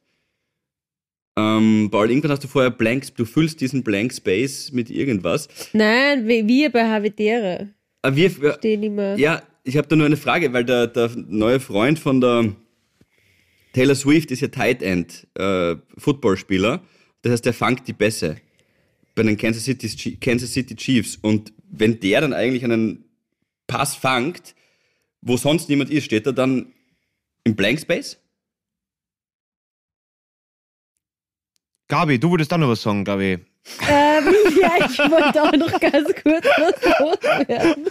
[1.39, 5.49] Ähm, Paul, irgendwann hast du vorher Blank, du füllst diesen Blank Space mit irgendwas.
[5.73, 9.17] nein, wir bei Habitäre Aber wir, stehen immer.
[9.17, 12.55] ja, ich habe da nur eine Frage, weil der, der neue Freund von der
[13.75, 16.83] Taylor Swift ist ja Tight End, äh, Footballspieler.
[17.21, 18.37] Das heißt, der fangt die Bässe
[19.15, 21.19] bei den Kansas City, Kansas City Chiefs.
[21.21, 23.05] Und wenn der dann eigentlich einen
[23.67, 24.55] Pass fangt,
[25.27, 26.73] wo sonst niemand ist, steht er dann
[27.45, 28.19] im Blank Space?
[31.89, 33.35] Gabi, du würdest auch noch was sagen, Gabi.
[33.35, 33.45] Ähm,
[34.61, 37.87] ja, ich wollte auch noch ganz kurz was loswerden.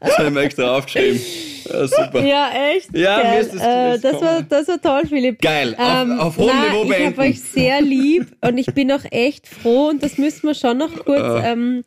[0.00, 1.20] Das habe ich mir extra aufgeschrieben.
[1.64, 2.24] Ja, super.
[2.24, 2.94] Ja, echt?
[2.94, 3.30] Ja, Geil.
[3.34, 5.40] mir ist das äh, das, war, das war toll, Philipp.
[5.40, 9.46] Geil, auf- auf hohem Niveau Ich habe euch sehr lieb und ich bin auch echt
[9.48, 11.52] froh und das müssen wir schon noch kurz Äh.
[11.52, 11.84] ähm,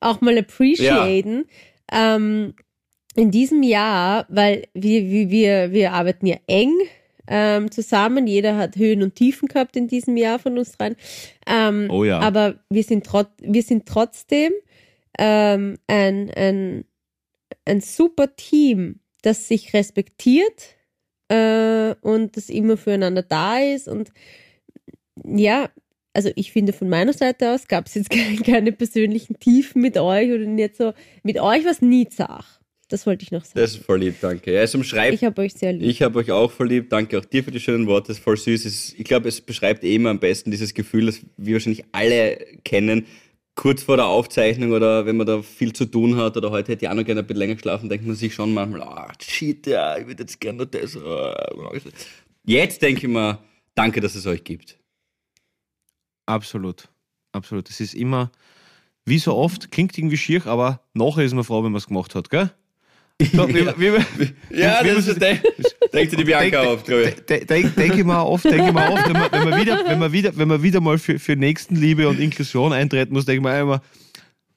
[0.00, 1.46] auch mal appreciaten.
[1.92, 2.54] Ähm,
[3.16, 6.72] in diesem Jahr, weil wir, wir, wir, wir arbeiten ja eng
[7.26, 8.26] ähm, zusammen.
[8.26, 10.96] Jeder hat Höhen und Tiefen gehabt in diesem Jahr von uns dreien.
[11.46, 12.20] Ähm, Oh ja.
[12.20, 14.52] Aber wir sind, trot wir sind trotzdem
[15.18, 16.84] ähm, ein, ein,
[17.64, 20.76] ein super Team, das sich respektiert
[21.28, 23.88] äh, und das immer füreinander da ist.
[23.88, 24.10] Und
[25.24, 25.70] ja,
[26.12, 29.96] also ich finde von meiner Seite aus gab es jetzt keine, keine persönlichen Tiefen mit
[29.96, 30.92] euch oder nicht so.
[31.22, 32.60] Mit euch war es nie zach.
[32.94, 33.58] Das wollte ich noch sagen.
[33.58, 34.52] Das ist voll lieb, danke.
[34.52, 35.82] Ja, es umschreibt ich habe euch sehr lieb.
[35.82, 36.92] Ich habe euch auch verliebt.
[36.92, 38.06] Danke auch dir für die schönen Worte.
[38.06, 38.64] Das ist voll süß.
[38.64, 42.36] Es, ich glaube, es beschreibt eh immer am besten dieses Gefühl, das wir wahrscheinlich alle
[42.62, 43.06] kennen.
[43.56, 46.84] Kurz vor der Aufzeichnung oder wenn man da viel zu tun hat oder heute hätte
[46.84, 49.66] ich auch noch gerne ein bisschen länger geschlafen, denkt man sich schon manchmal, ah, shit,
[49.66, 50.96] ja, ich würde jetzt gerne noch das.
[50.96, 51.72] ah.
[52.44, 53.40] Jetzt denke ich mir,
[53.74, 54.78] danke, dass es euch gibt.
[56.26, 56.88] Absolut.
[57.32, 57.68] Absolut.
[57.68, 58.30] Es ist immer,
[59.04, 62.14] wie so oft, klingt irgendwie schier, aber nachher ist man froh, wenn man es gemacht
[62.14, 62.52] hat, gell?
[63.22, 65.38] So, wie, wie, wie, Ja, das ist, de
[65.92, 67.14] denkt sich die Bianca Denk- auf, glaube ich.
[67.26, 69.84] de- de- Denke ich mal oft, denke ich mal oft, wenn man, wenn man wieder,
[69.86, 73.38] wenn man wieder, wenn man wieder mal für, für Nächstenliebe und Inklusion eintreten muss, denke
[73.38, 73.82] ich mir immer,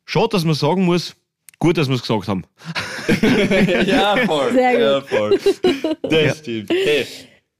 [0.06, 1.16] schade, dass man sagen muss,
[1.60, 2.44] gut, dass wir es gesagt haben.
[3.86, 4.52] Ja, voll.
[4.54, 4.82] Sehr gut.
[4.82, 5.40] Ja, voll.
[6.02, 6.36] Das Ja.
[6.36, 6.70] stimmt.
[6.72, 7.06] Hey,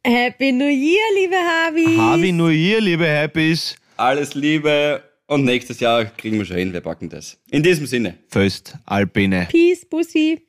[0.06, 1.96] Happy New Year, liebe Havi.
[1.96, 3.76] Harvey nur ihr, liebe Happys.
[3.98, 7.38] alles Liebe und nächstes Jahr kriegen wir schon hin, wir packen das.
[7.52, 9.48] In diesem Sinne, Föst, Alpine.
[9.52, 10.42] Peace, Bussi.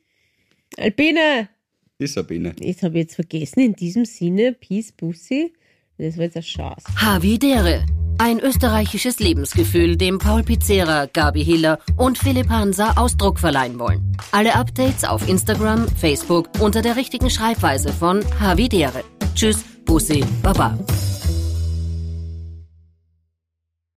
[0.77, 1.49] Albina.
[1.99, 2.53] die Sabine.
[2.59, 5.53] Ich habe jetzt vergessen, in diesem Sinne, Peace, Bussi.
[5.97, 6.83] Das war jetzt ein Schatz.
[6.95, 7.85] Havidere.
[8.17, 14.17] Ein österreichisches Lebensgefühl, dem Paul Pizzera, Gabi Hiller und Philipp Hansa Ausdruck verleihen wollen.
[14.31, 19.03] Alle Updates auf Instagram, Facebook unter der richtigen Schreibweise von Havidere.
[19.35, 20.77] Tschüss, Bussi, Baba.